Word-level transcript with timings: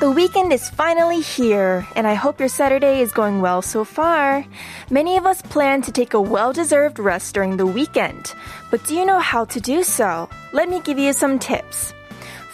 The 0.00 0.10
weekend 0.10 0.50
is 0.50 0.70
finally 0.70 1.20
here, 1.20 1.86
and 1.94 2.06
I 2.06 2.14
hope 2.14 2.40
your 2.40 2.48
Saturday 2.48 3.02
is 3.02 3.12
going 3.12 3.42
well 3.42 3.60
so 3.60 3.84
far. 3.84 4.46
Many 4.88 5.18
of 5.18 5.26
us 5.26 5.42
plan 5.42 5.82
to 5.82 5.92
take 5.92 6.14
a 6.14 6.20
well 6.20 6.54
deserved 6.54 6.98
rest 6.98 7.34
during 7.34 7.58
the 7.58 7.66
weekend, 7.66 8.32
but 8.70 8.82
do 8.86 8.94
you 8.94 9.04
know 9.04 9.18
how 9.18 9.44
to 9.44 9.60
do 9.60 9.82
so? 9.82 10.30
Let 10.54 10.70
me 10.70 10.80
give 10.80 10.98
you 10.98 11.12
some 11.12 11.38
tips. 11.38 11.92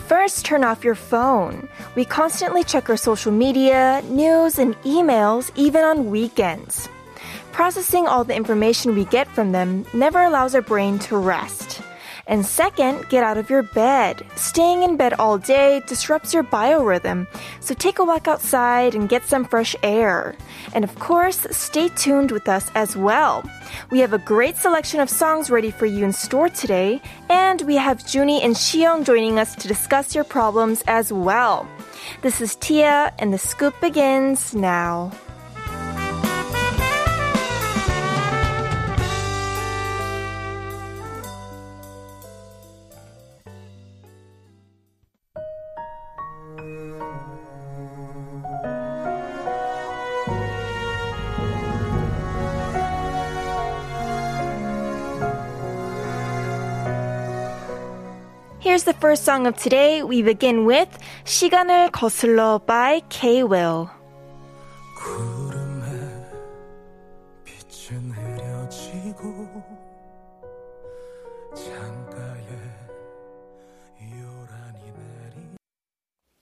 First, 0.09 0.45
turn 0.45 0.65
off 0.65 0.83
your 0.83 0.97
phone. 0.97 1.69
We 1.95 2.05
constantly 2.05 2.65
check 2.65 2.91
our 2.91 2.97
social 2.97 3.31
media, 3.31 4.03
news, 4.11 4.59
and 4.59 4.75
emails 4.83 5.53
even 5.55 5.85
on 5.85 6.11
weekends. 6.11 6.89
Processing 7.53 8.09
all 8.09 8.25
the 8.25 8.35
information 8.35 8.97
we 8.97 9.05
get 9.05 9.29
from 9.29 9.53
them 9.53 9.87
never 9.95 10.21
allows 10.23 10.57
our 10.57 10.63
brain 10.63 10.99
to 11.07 11.17
rest. 11.17 11.66
And 12.29 12.45
second, 12.45 13.09
get 13.09 13.23
out 13.23 13.39
of 13.39 13.49
your 13.49 13.63
bed. 13.63 14.27
Staying 14.35 14.83
in 14.83 14.97
bed 14.97 15.15
all 15.15 15.39
day 15.39 15.81
disrupts 15.87 16.35
your 16.35 16.43
biorhythm, 16.43 17.29
so 17.61 17.73
take 17.73 18.01
a 18.01 18.05
walk 18.05 18.27
outside 18.27 18.97
and 18.97 19.09
get 19.09 19.25
some 19.25 19.45
fresh 19.45 19.77
air. 19.85 20.35
And 20.75 20.83
of 20.83 20.99
course, 20.99 21.47
stay 21.53 21.89
tuned 21.91 22.33
with 22.33 22.49
us 22.49 22.69
as 22.75 22.97
well. 22.97 23.49
We 23.91 24.01
have 24.01 24.13
a 24.13 24.19
great 24.19 24.57
selection 24.57 24.99
of 24.99 25.09
songs 25.09 25.51
ready 25.51 25.71
for 25.71 25.87
you 25.87 26.05
in 26.05 26.13
store 26.13 26.49
today, 26.49 27.01
and 27.29 27.63
we 27.63 27.77
have 27.77 27.99
Juney 27.99 28.43
and 28.43 28.57
Siyoung 28.57 29.05
joining 29.05 29.39
us 29.39 29.55
to 29.57 29.69
discuss 29.69 30.15
your 30.15 30.25
problems 30.25 30.83
as 30.89 31.13
well. 31.13 31.69
This 32.23 32.41
is 32.41 32.57
Tia, 32.57 33.15
and 33.21 33.33
the 33.33 33.39
scoop 33.39 33.81
begins 33.81 34.53
now. 34.53 35.13
Here's 58.76 58.84
the 58.84 58.94
first 58.94 59.24
song 59.24 59.48
of 59.48 59.58
today. 59.58 60.04
We 60.04 60.22
begin 60.22 60.66
with 60.66 60.90
시간을 61.26 61.92
거슬러 61.92 62.60
by 62.66 63.02
K-Will. 63.10 63.90
구름 64.98 65.72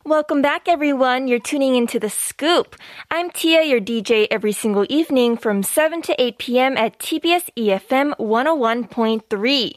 Welcome 0.07 0.43
back, 0.43 0.69
everyone. 0.69 1.29
You're 1.29 1.39
tuning 1.39 1.77
into 1.77 1.99
The 1.99 2.11
Scoop. 2.11 2.77
I'm 3.11 3.31
Tia, 3.31 3.63
your 3.63 3.81
DJ 3.81 4.27
every 4.31 4.53
single 4.53 4.85
evening 4.91 5.39
from 5.39 5.63
7 5.63 6.03
to 6.03 6.23
8 6.23 6.37
p.m. 6.37 6.77
at 6.77 6.99
TBS 6.99 7.49
EFM 7.57 8.15
101.3. 8.19 9.73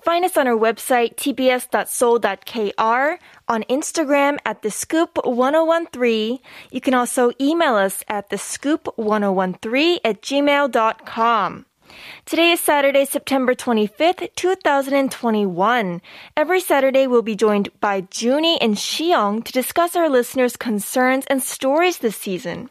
Find 0.00 0.24
us 0.24 0.38
on 0.38 0.48
our 0.48 0.56
website, 0.56 1.16
tbs.seoul.kr, 1.16 3.22
on 3.48 3.62
Instagram 3.64 4.38
at 4.46 4.62
The 4.62 4.70
Scoop 4.70 5.18
1013. 5.22 6.38
You 6.70 6.80
can 6.80 6.94
also 6.94 7.32
email 7.38 7.74
us 7.74 8.02
at 8.08 8.30
The 8.30 8.38
Scoop 8.38 8.88
1013 8.96 9.98
at 10.02 10.22
gmail.com. 10.22 11.66
Today 12.24 12.52
is 12.52 12.60
Saturday, 12.60 13.04
September 13.04 13.54
25th, 13.54 14.28
2021. 14.34 16.02
Every 16.36 16.60
Saturday, 16.60 17.06
we'll 17.06 17.22
be 17.22 17.36
joined 17.36 17.68
by 17.80 18.02
Juney 18.02 18.58
and 18.60 18.76
Siyoung 18.76 19.44
to 19.44 19.52
discuss 19.52 19.96
our 19.96 20.08
listeners' 20.08 20.56
concerns 20.56 21.24
and 21.26 21.42
stories 21.42 21.98
this 21.98 22.16
season. 22.16 22.70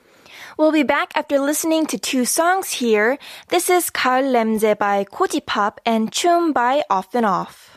We'll 0.58 0.72
be 0.72 0.84
back 0.84 1.12
after 1.16 1.40
listening 1.40 1.86
to 1.88 1.98
two 1.98 2.24
songs 2.26 2.72
here. 2.72 3.18
This 3.50 3.70
is 3.70 3.90
가을 3.92 4.32
냄새 4.32 4.78
by 4.78 5.04
Koji 5.06 5.46
Pop 5.46 5.82
and 5.86 6.12
Chum 6.12 6.54
by 6.54 6.84
Off 6.90 7.14
and 7.14 7.26
Off. 7.26 7.75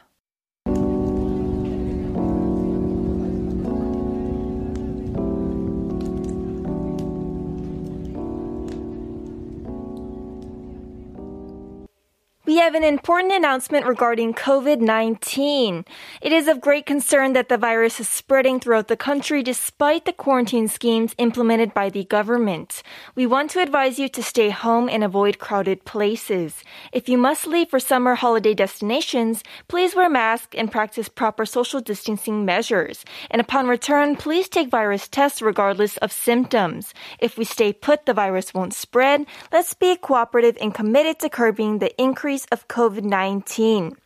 We 12.59 12.65
have 12.65 12.75
an 12.75 12.83
important 12.83 13.33
announcement 13.33 13.87
regarding 13.87 14.35
COVID 14.35 14.81
19. 14.81 15.85
It 16.21 16.33
is 16.33 16.49
of 16.49 16.61
great 16.61 16.87
concern 16.87 17.33
that 17.35 17.49
the 17.49 17.57
virus 17.57 18.01
is 18.01 18.09
spreading 18.09 18.59
throughout 18.59 18.89
the 18.89 18.97
country 18.97 19.45
despite 19.45 20.07
the 20.07 20.13
quarantine 20.13 20.67
schemes 20.67 21.15
implemented 21.19 21.73
by 21.73 21.89
the 21.89 22.03
government. 22.03 22.83
We 23.15 23.27
want 23.27 23.53
to 23.53 23.63
advise 23.63 24.01
you 24.01 24.09
to 24.09 24.25
stay 24.25 24.51
home 24.51 24.89
and 24.89 25.05
avoid 25.05 25.39
crowded 25.39 25.85
places. 25.85 26.65
If 26.93 27.09
you 27.09 27.17
must 27.17 27.47
leave 27.47 27.71
for 27.71 27.79
summer 27.79 28.17
holiday 28.17 28.55
destinations, 28.55 29.45
please 29.69 29.95
wear 29.95 30.11
masks 30.11 30.57
and 30.59 30.73
practice 30.73 31.09
proper 31.09 31.47
social 31.47 31.81
distancing 31.81 32.45
measures. 32.45 33.05
And 33.31 33.41
upon 33.41 33.69
return, 33.69 34.17
please 34.17 34.49
take 34.49 34.69
virus 34.69 35.07
tests 35.07 35.41
regardless 35.41 35.97
of 35.99 36.11
symptoms. 36.11 36.93
If 37.21 37.39
we 37.39 37.45
stay 37.45 37.73
put, 37.73 38.05
the 38.05 38.15
virus 38.15 38.53
won't 38.53 38.75
spread. 38.75 39.27
Let's 39.53 39.75
be 39.75 39.95
cooperative 39.95 40.59
and 40.61 40.75
committed 40.75 41.21
to 41.21 41.31
curbing 41.31 41.79
the 41.79 41.95
increase 42.03 42.48
of 42.51 42.69
COVID 42.69 43.03
19. 43.03 43.97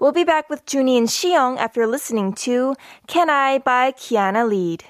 We'll 0.00 0.12
be 0.12 0.24
back 0.24 0.48
with 0.50 0.66
Juney 0.66 0.98
and 0.98 1.08
Siyoung 1.08 1.58
after 1.58 1.86
listening 1.86 2.32
to 2.46 2.74
Can 3.06 3.30
I 3.30 3.58
by 3.58 3.92
Kiana 3.92 4.48
Ledé. 4.48 4.84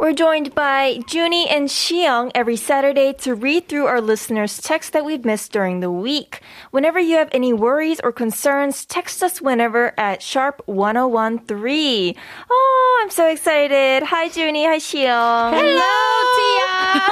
We're 0.00 0.14
joined 0.14 0.54
by 0.54 1.00
Juney 1.00 1.46
and 1.50 1.68
Siyoung 1.68 2.30
every 2.34 2.56
Saturday 2.56 3.12
to 3.18 3.34
read 3.34 3.68
through 3.68 3.84
our 3.84 4.00
listeners' 4.00 4.58
texts 4.58 4.92
that 4.92 5.04
we've 5.04 5.26
missed 5.26 5.52
during 5.52 5.80
the 5.80 5.90
week. 5.90 6.40
Whenever 6.70 6.98
you 6.98 7.16
have 7.16 7.28
any 7.32 7.52
worries 7.52 8.00
or 8.02 8.10
concerns, 8.10 8.86
text 8.86 9.22
us 9.22 9.42
whenever 9.42 9.92
at 10.00 10.22
sharp 10.22 10.62
1013. 10.64 12.14
Oh, 12.50 13.00
I'm 13.02 13.10
so 13.10 13.28
excited. 13.28 14.02
Hi, 14.04 14.30
Juney. 14.30 14.64
Hi, 14.64 14.78
Siyoung. 14.78 15.52
Hello, 15.52 15.92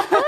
Tia. 0.09 0.20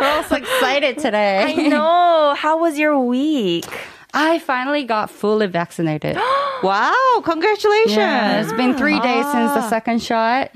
We're 0.02 0.14
all 0.14 0.24
so 0.24 0.36
excited 0.36 0.98
today. 0.98 1.54
I 1.56 1.68
know. 1.68 2.34
How 2.36 2.58
was 2.58 2.78
your 2.78 3.00
week? 3.00 3.64
I 4.12 4.40
finally 4.40 4.84
got 4.84 5.10
fully 5.10 5.46
vaccinated. 5.46 6.18
Wow, 6.60 7.22
congratulations. 7.24 7.94
Yeah, 7.94 8.40
it's 8.40 8.52
been 8.52 8.76
three 8.76 8.98
days 8.98 9.24
since 9.26 9.52
the 9.52 9.60
ah. 9.60 9.68
second 9.70 10.02
shot. 10.02 10.50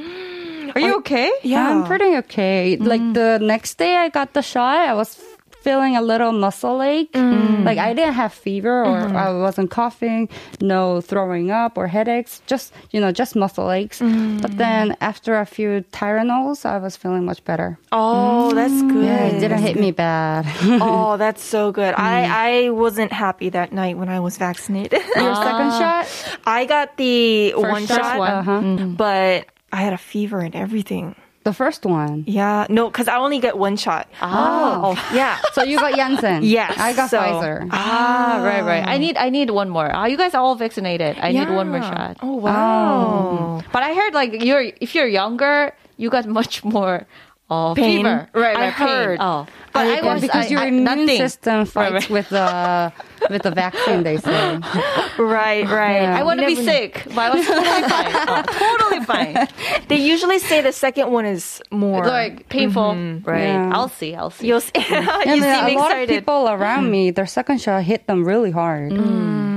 Are 0.74 0.80
you 0.80 0.96
okay? 0.98 1.30
Yeah, 1.42 1.68
I'm 1.68 1.84
pretty 1.84 2.16
okay. 2.18 2.76
Mm. 2.80 2.86
Like 2.86 3.02
the 3.14 3.38
next 3.42 3.78
day 3.78 3.96
I 3.96 4.08
got 4.08 4.32
the 4.32 4.42
shot, 4.42 4.76
I 4.78 4.94
was 4.94 5.20
feeling 5.62 5.96
a 5.96 6.02
little 6.02 6.32
muscle 6.32 6.82
ache. 6.82 7.12
Mm. 7.12 7.64
Like 7.64 7.78
I 7.78 7.94
didn't 7.94 8.14
have 8.14 8.32
fever 8.34 8.82
or 8.84 8.98
mm-hmm. 9.06 9.16
I 9.16 9.30
wasn't 9.38 9.70
coughing, 9.70 10.28
no 10.60 11.00
throwing 11.00 11.52
up 11.52 11.78
or 11.78 11.86
headaches, 11.86 12.42
just, 12.48 12.72
you 12.90 13.00
know, 13.00 13.12
just 13.12 13.36
muscle 13.36 13.70
aches. 13.70 14.00
Mm. 14.00 14.42
But 14.42 14.58
then 14.58 14.96
after 15.00 15.38
a 15.38 15.46
few 15.46 15.84
Tylenols, 15.92 16.66
I 16.66 16.78
was 16.78 16.96
feeling 16.96 17.24
much 17.24 17.44
better. 17.44 17.78
Oh, 17.92 18.52
that's 18.52 18.74
good. 18.82 19.04
Yeah, 19.04 19.24
it 19.26 19.38
didn't 19.38 19.62
hit 19.62 19.78
me 19.78 19.92
bad. 19.92 20.46
Oh, 20.82 21.16
that's 21.16 21.44
so 21.44 21.70
good. 21.70 21.94
I, 21.94 22.64
I 22.66 22.70
wasn't 22.70 23.12
happy 23.12 23.50
that 23.50 23.72
night 23.72 23.96
when 23.96 24.08
I 24.08 24.18
was 24.18 24.38
vaccinated. 24.38 25.00
Your 25.14 25.34
second 25.36 25.70
shot? 25.78 26.08
I 26.44 26.64
got 26.64 26.96
the 26.96 27.52
one 27.54 27.86
shot? 27.86 27.98
shot, 28.02 28.18
Uh-huh. 28.20 28.86
but 28.98 29.46
I 29.72 29.76
had 29.82 29.92
a 29.92 29.98
fever 29.98 30.40
and 30.40 30.54
everything. 30.54 31.14
The 31.44 31.52
first 31.52 31.84
one. 31.84 32.22
Yeah, 32.28 32.66
no, 32.70 32.86
because 32.88 33.08
I 33.08 33.16
only 33.16 33.40
get 33.40 33.58
one 33.58 33.76
shot. 33.76 34.06
Oh. 34.22 34.94
Yeah. 35.12 35.40
So 35.54 35.64
you 35.64 35.76
got 35.78 35.94
Janssen. 35.96 36.44
Yes, 36.46 36.78
I 36.78 36.92
got 36.92 37.10
so- 37.10 37.18
Pfizer. 37.18 37.66
Ah, 37.72 38.40
right, 38.44 38.62
right. 38.62 38.86
I 38.86 38.98
need, 38.98 39.16
I 39.16 39.28
need 39.30 39.50
one 39.50 39.68
more. 39.68 39.90
Ah, 39.92 40.06
you 40.06 40.16
guys 40.16 40.34
are 40.34 40.42
all 40.42 40.54
vaccinated. 40.54 41.18
I 41.18 41.32
need 41.32 41.50
one 41.50 41.68
more 41.70 41.82
shot. 41.82 42.18
Oh 42.22 42.36
wow. 42.36 43.62
But 43.72 43.82
I 43.82 43.92
heard 43.94 44.14
like 44.14 44.44
you're, 44.44 44.70
if 44.80 44.94
you're 44.94 45.08
younger, 45.08 45.72
you 45.96 46.10
got 46.10 46.26
much 46.26 46.62
more 46.64 47.06
Oh, 47.52 47.74
Pain. 47.76 47.98
fever. 48.04 48.28
Right, 48.32 48.56
I 48.56 48.60
right. 48.60 48.74
pain. 48.74 48.88
heard. 48.88 49.18
Oh. 49.20 49.46
But 49.72 49.86
I, 49.86 50.00
Yeah, 50.00 50.12
was 50.14 50.20
because 50.22 50.46
I, 50.46 50.48
your 50.48 50.60
I, 50.60 50.66
immune 50.66 50.84
nothing. 50.84 51.16
system 51.16 51.64
fights 51.66 51.74
Right, 51.74 51.92
right. 51.92 52.10
with 52.10 52.28
the 52.28 52.92
with 53.30 53.42
the 53.42 53.50
vaccine. 53.50 54.02
They 54.02 54.16
say. 54.18 54.58
Right, 55.18 55.68
right. 55.68 56.02
I 56.08 56.22
want 56.24 56.40
to 56.40 56.46
be 56.46 56.54
know. 56.56 56.62
sick, 56.62 57.02
but 57.08 57.18
I 57.18 57.30
was 57.30 57.46
totally 57.46 57.82
fine. 57.94 58.12
Oh, 58.28 58.42
totally 58.42 59.04
fine. 59.04 59.48
They 59.88 59.96
usually 59.96 60.38
say 60.38 60.60
the 60.62 60.72
second 60.72 61.10
one 61.12 61.26
is 61.26 61.60
more. 61.70 62.04
Like 62.06 62.48
painful. 62.48 62.82
Mm-hmm. 62.96 63.16
Mm-hmm. 63.18 63.30
Right. 63.30 63.44
Yeah. 63.44 63.70
I'll 63.76 63.88
see. 63.88 64.14
I'll 64.14 64.30
see. 64.30 64.48
You'll 64.48 64.60
see, 64.60 64.72
you 64.76 64.94
And 64.96 65.08
uh, 65.08 65.32
seem 65.32 65.40
then 65.40 65.76
a 65.76 65.78
lot 65.78 65.92
of 65.96 66.08
people 66.08 66.48
around 66.48 66.84
mm-hmm. 66.84 66.92
me, 66.92 67.10
their 67.12 67.26
second 67.26 67.60
shot 67.60 67.82
hit 67.84 68.06
them 68.06 68.24
really 68.24 68.50
hard. 68.50 68.92
Mm. 68.92 69.51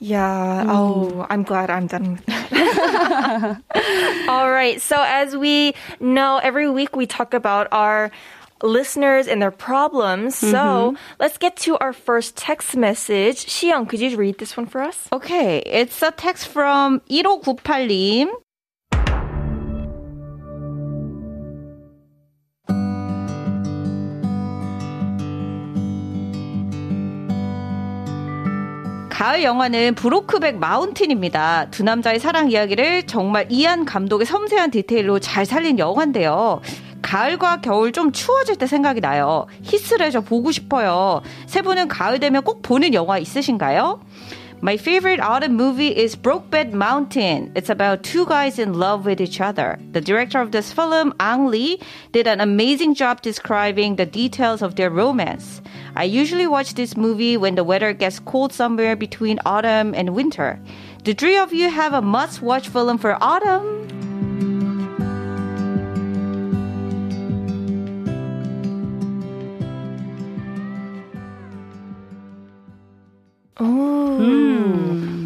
Yeah. 0.00 0.64
Oh, 0.66 1.26
I'm 1.28 1.42
glad 1.42 1.70
I'm 1.70 1.86
done 1.86 2.12
with 2.12 2.26
that. 2.26 3.62
All 4.28 4.50
right. 4.50 4.80
So 4.80 4.96
as 4.98 5.36
we 5.36 5.74
know, 6.00 6.40
every 6.42 6.68
week 6.70 6.96
we 6.96 7.06
talk 7.06 7.34
about 7.34 7.68
our 7.70 8.10
listeners 8.62 9.26
and 9.26 9.40
their 9.40 9.50
problems. 9.50 10.36
So 10.36 10.46
mm-hmm. 10.92 10.96
let's 11.18 11.38
get 11.38 11.56
to 11.68 11.78
our 11.78 11.92
first 11.92 12.36
text 12.36 12.76
message. 12.76 13.46
Siyoung, 13.46 13.88
could 13.88 14.00
you 14.00 14.16
read 14.16 14.38
this 14.38 14.56
one 14.56 14.66
for 14.66 14.80
us? 14.80 15.08
Okay, 15.12 15.58
it's 15.60 16.02
a 16.02 16.10
text 16.10 16.48
from 16.48 17.00
1598님. 17.10 18.28
가을 29.20 29.42
영화는 29.42 29.96
브로크백 29.96 30.56
마운틴입니다. 30.56 31.66
두 31.70 31.82
남자의 31.82 32.18
사랑 32.18 32.50
이야기를 32.50 33.02
정말 33.02 33.44
이한 33.50 33.84
감독의 33.84 34.24
섬세한 34.24 34.70
디테일로 34.70 35.18
잘 35.18 35.44
살린 35.44 35.78
영화인데요. 35.78 36.62
가을과 37.02 37.60
겨울 37.60 37.92
좀 37.92 38.12
추워질 38.12 38.56
때 38.56 38.66
생각이 38.66 39.02
나요. 39.02 39.46
히스레저 39.60 40.22
보고 40.22 40.50
싶어요. 40.50 41.20
세 41.44 41.60
분은 41.60 41.88
가을 41.88 42.18
되면 42.18 42.42
꼭 42.42 42.62
보는 42.62 42.94
영화 42.94 43.18
있으신가요? 43.18 44.00
My 44.62 44.76
favorite 44.76 45.20
autumn 45.20 45.56
movie 45.56 45.96
is 45.96 46.14
Brokeback 46.14 46.74
Mountain. 46.74 47.52
It's 47.54 47.70
about 47.70 48.02
two 48.02 48.26
guys 48.26 48.58
in 48.58 48.74
love 48.74 49.06
with 49.06 49.18
each 49.18 49.40
other. 49.40 49.78
The 49.92 50.02
director 50.02 50.38
of 50.38 50.52
this 50.52 50.70
film, 50.70 51.14
Ang 51.18 51.46
Lee, 51.46 51.80
did 52.12 52.26
an 52.26 52.42
amazing 52.42 52.94
job 52.94 53.22
describing 53.22 53.96
the 53.96 54.04
details 54.04 54.60
of 54.60 54.76
their 54.76 54.90
romance. 54.90 55.62
I 55.96 56.04
usually 56.04 56.46
watch 56.46 56.74
this 56.74 56.94
movie 56.94 57.38
when 57.38 57.54
the 57.54 57.64
weather 57.64 57.94
gets 57.94 58.18
cold 58.18 58.52
somewhere 58.52 58.96
between 58.96 59.40
autumn 59.46 59.94
and 59.94 60.14
winter. 60.14 60.60
Do 61.04 61.14
three 61.14 61.38
of 61.38 61.54
you 61.54 61.70
have 61.70 61.94
a 61.94 62.02
must-watch 62.02 62.68
film 62.68 62.98
for 62.98 63.16
autumn? 63.24 64.09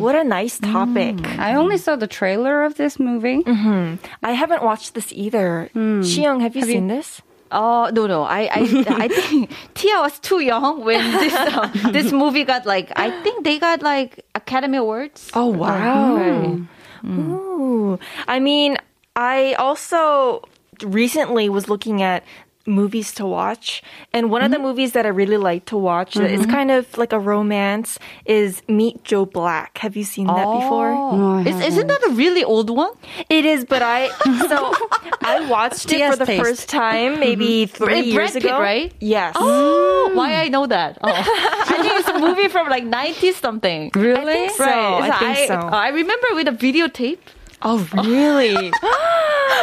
What 0.04 0.14
a 0.14 0.24
nice 0.24 0.58
topic. 0.58 1.16
Mm. 1.16 1.38
I 1.38 1.54
only 1.54 1.78
saw 1.78 1.96
the 1.96 2.06
trailer 2.06 2.64
of 2.64 2.76
this 2.76 3.00
movie. 3.00 3.42
Mm-hmm. 3.42 4.04
I 4.22 4.32
haven't 4.32 4.62
watched 4.62 4.92
this 4.92 5.10
either. 5.12 5.70
Mm. 5.74 6.04
Siyoung, 6.04 6.42
have 6.42 6.54
you 6.54 6.62
seen 6.62 6.88
this? 6.88 7.22
Oh 7.50 7.88
no 7.92 8.06
no 8.06 8.24
I 8.24 8.50
I 8.50 8.60
I 9.04 9.08
think 9.08 9.50
Tia 9.74 10.00
was 10.00 10.18
too 10.18 10.40
young 10.40 10.84
when 10.84 11.00
this 11.12 11.32
uh, 11.32 11.70
this 11.92 12.10
movie 12.12 12.44
got 12.44 12.66
like 12.66 12.92
I 12.96 13.22
think 13.22 13.44
they 13.44 13.58
got 13.58 13.80
like 13.80 14.26
Academy 14.34 14.76
Awards. 14.78 15.30
Oh 15.32 15.46
wow. 15.46 16.18
Mm-hmm. 16.18 17.32
Ooh. 17.32 17.98
I 18.26 18.40
mean, 18.40 18.76
I 19.14 19.54
also 19.54 20.42
recently 20.82 21.48
was 21.48 21.68
looking 21.68 22.02
at 22.02 22.24
movies 22.66 23.12
to 23.12 23.26
watch 23.26 23.82
and 24.12 24.30
one 24.30 24.42
of 24.42 24.50
the 24.50 24.56
mm-hmm. 24.56 24.66
movies 24.66 24.92
that 24.92 25.04
I 25.04 25.10
really 25.10 25.36
like 25.36 25.66
to 25.66 25.76
watch 25.76 26.14
that 26.14 26.30
is 26.30 26.42
mm-hmm. 26.42 26.50
kind 26.50 26.70
of 26.70 26.96
like 26.96 27.12
a 27.12 27.18
romance 27.18 27.98
is 28.24 28.62
Meet 28.68 29.04
Joe 29.04 29.26
Black. 29.26 29.78
Have 29.78 29.96
you 29.96 30.04
seen 30.04 30.26
that 30.26 30.44
before? 30.44 30.90
Oh. 30.90 31.16
No, 31.16 31.38
I 31.38 31.42
Is, 31.42 31.60
isn't 31.72 31.86
that 31.86 32.02
a 32.04 32.10
really 32.10 32.42
old 32.42 32.70
one? 32.70 32.92
It 33.28 33.44
is, 33.44 33.64
but 33.64 33.82
I 33.82 34.08
so 34.48 34.72
I 35.20 35.46
watched 35.48 35.92
it 35.92 36.10
for 36.10 36.16
the 36.16 36.26
taste. 36.26 36.42
first 36.42 36.68
time 36.68 37.12
mm-hmm. 37.12 37.20
maybe 37.20 37.66
three 37.66 37.86
Brad 37.86 38.04
years 38.06 38.32
Pitt, 38.32 38.44
ago. 38.44 38.60
right? 38.60 38.92
Yes. 39.00 39.36
Oh, 39.38 40.10
mm. 40.10 40.16
why 40.16 40.34
I 40.34 40.48
know 40.48 40.66
that? 40.66 40.98
Oh. 41.02 41.08
I 41.12 41.78
think 41.82 42.00
it's 42.00 42.08
a 42.08 42.18
movie 42.18 42.48
from 42.48 42.68
like 42.68 42.84
90s 42.84 43.34
something. 43.34 43.90
Really? 43.94 44.20
I 44.20 44.24
think 44.24 44.50
so. 44.52 44.64
I 44.64 45.18
think 45.18 45.48
so. 45.48 45.54
I 45.54 45.88
remember 45.88 46.28
with 46.32 46.48
a 46.48 46.52
videotape. 46.52 47.18
Oh, 47.62 47.88
really? 47.94 48.72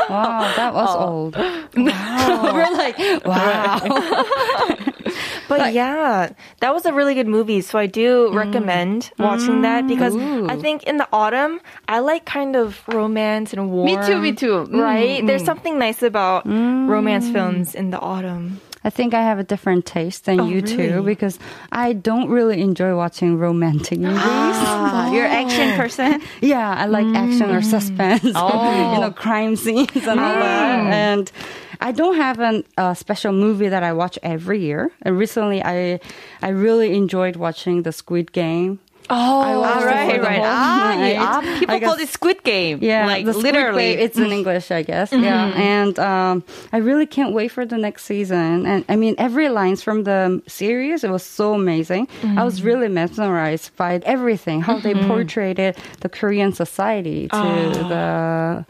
Wow, 0.09 0.53
that 0.57 0.73
was 0.73 0.89
oh. 0.91 1.07
old. 1.07 1.35
Wow. 1.77 2.53
We're 2.53 2.77
like, 2.77 2.97
wow. 3.25 3.79
But 5.47 5.73
yeah, 5.73 6.31
that 6.59 6.73
was 6.73 6.85
a 6.85 6.93
really 6.93 7.13
good 7.13 7.27
movie. 7.27 7.61
So 7.61 7.77
I 7.77 7.85
do 7.85 8.29
mm. 8.29 8.35
recommend 8.35 9.11
watching 9.19 9.61
that 9.61 9.87
because 9.87 10.15
I 10.15 10.55
think 10.55 10.83
in 10.83 10.97
the 10.97 11.07
autumn, 11.11 11.59
I 11.87 11.99
like 11.99 12.25
kind 12.25 12.55
of 12.55 12.81
romance 12.87 13.53
and 13.53 13.69
warm. 13.69 13.85
Me 13.85 13.97
too, 14.05 14.19
me 14.19 14.31
too. 14.33 14.65
Mm, 14.67 14.81
Right? 14.81 15.25
There's 15.25 15.43
mm. 15.43 15.45
something 15.45 15.77
nice 15.77 16.01
about 16.01 16.47
mm. 16.47 16.87
romance 16.87 17.29
films 17.29 17.75
in 17.75 17.89
the 17.89 17.99
autumn. 17.99 18.61
I 18.83 18.89
think 18.89 19.13
I 19.13 19.21
have 19.21 19.37
a 19.37 19.43
different 19.43 19.85
taste 19.85 20.25
than 20.25 20.47
you 20.47 20.61
two 20.61 21.03
because 21.03 21.37
I 21.71 21.93
don't 21.93 22.29
really 22.29 22.61
enjoy 22.61 22.95
watching 22.95 23.37
romantic 23.37 23.99
movies. 23.99 24.19
Ah, 24.23 25.11
You're 25.13 25.25
an 25.25 25.45
action 25.45 25.77
person? 25.77 26.21
Yeah, 26.41 26.73
I 26.75 26.85
like 26.87 27.05
action 27.15 27.51
or 27.51 27.61
suspense, 27.61 28.23
you 28.23 28.31
know, 28.33 29.13
crime 29.15 29.55
scenes 29.55 29.95
and 29.95 30.19
all 30.19 30.33
that. 30.33 30.93
And 30.93 31.31
I 31.79 31.91
don't 31.91 32.15
have 32.15 32.39
a 32.39 32.63
uh, 32.77 32.93
special 32.95 33.33
movie 33.33 33.69
that 33.69 33.83
I 33.83 33.93
watch 33.93 34.17
every 34.23 34.59
year. 34.59 34.91
And 35.03 35.17
recently, 35.17 35.63
I 35.63 35.99
I 36.41 36.49
really 36.49 36.95
enjoyed 36.95 37.35
watching 37.35 37.83
The 37.83 37.91
Squid 37.91 38.31
Game. 38.31 38.79
Oh, 39.11 39.41
I 39.41 39.57
watched 39.57 39.81
it 39.83 39.85
right, 39.85 40.11
for 40.11 40.17
the 40.17 40.23
right. 40.23 40.41
Ah, 40.43 41.05
yeah. 41.05 41.19
Ah, 41.21 41.57
people 41.59 41.75
I 41.75 41.79
call 41.79 41.97
guess- 41.97 42.09
it 42.09 42.13
Squid 42.13 42.43
Game. 42.43 42.79
Yeah, 42.81 43.05
like 43.05 43.25
literally. 43.25 43.91
It's 43.91 44.17
in 44.17 44.31
English, 44.31 44.71
I 44.71 44.81
guess. 44.83 45.11
Yeah, 45.11 45.51
and 45.55 45.99
um, 45.99 46.43
I 46.71 46.77
really 46.77 47.05
can't 47.05 47.33
wait 47.33 47.49
for 47.51 47.65
the 47.65 47.77
next 47.77 48.05
season. 48.05 48.65
And 48.65 48.85
I 48.89 48.95
mean, 48.95 49.15
every 49.17 49.49
lines 49.49 49.83
from 49.83 50.03
the 50.03 50.41
series, 50.47 51.03
it 51.03 51.11
was 51.11 51.23
so 51.23 51.53
amazing. 51.53 52.07
I 52.23 52.43
was 52.43 52.63
really 52.63 52.87
mesmerized 52.87 53.75
by 53.75 53.99
everything, 54.03 54.61
how 54.61 54.79
they 54.79 54.93
portrayed 54.95 55.59
it, 55.59 55.77
the 55.99 56.09
Korean 56.09 56.53
society 56.53 57.27
to 57.27 57.85
the 57.89 58.65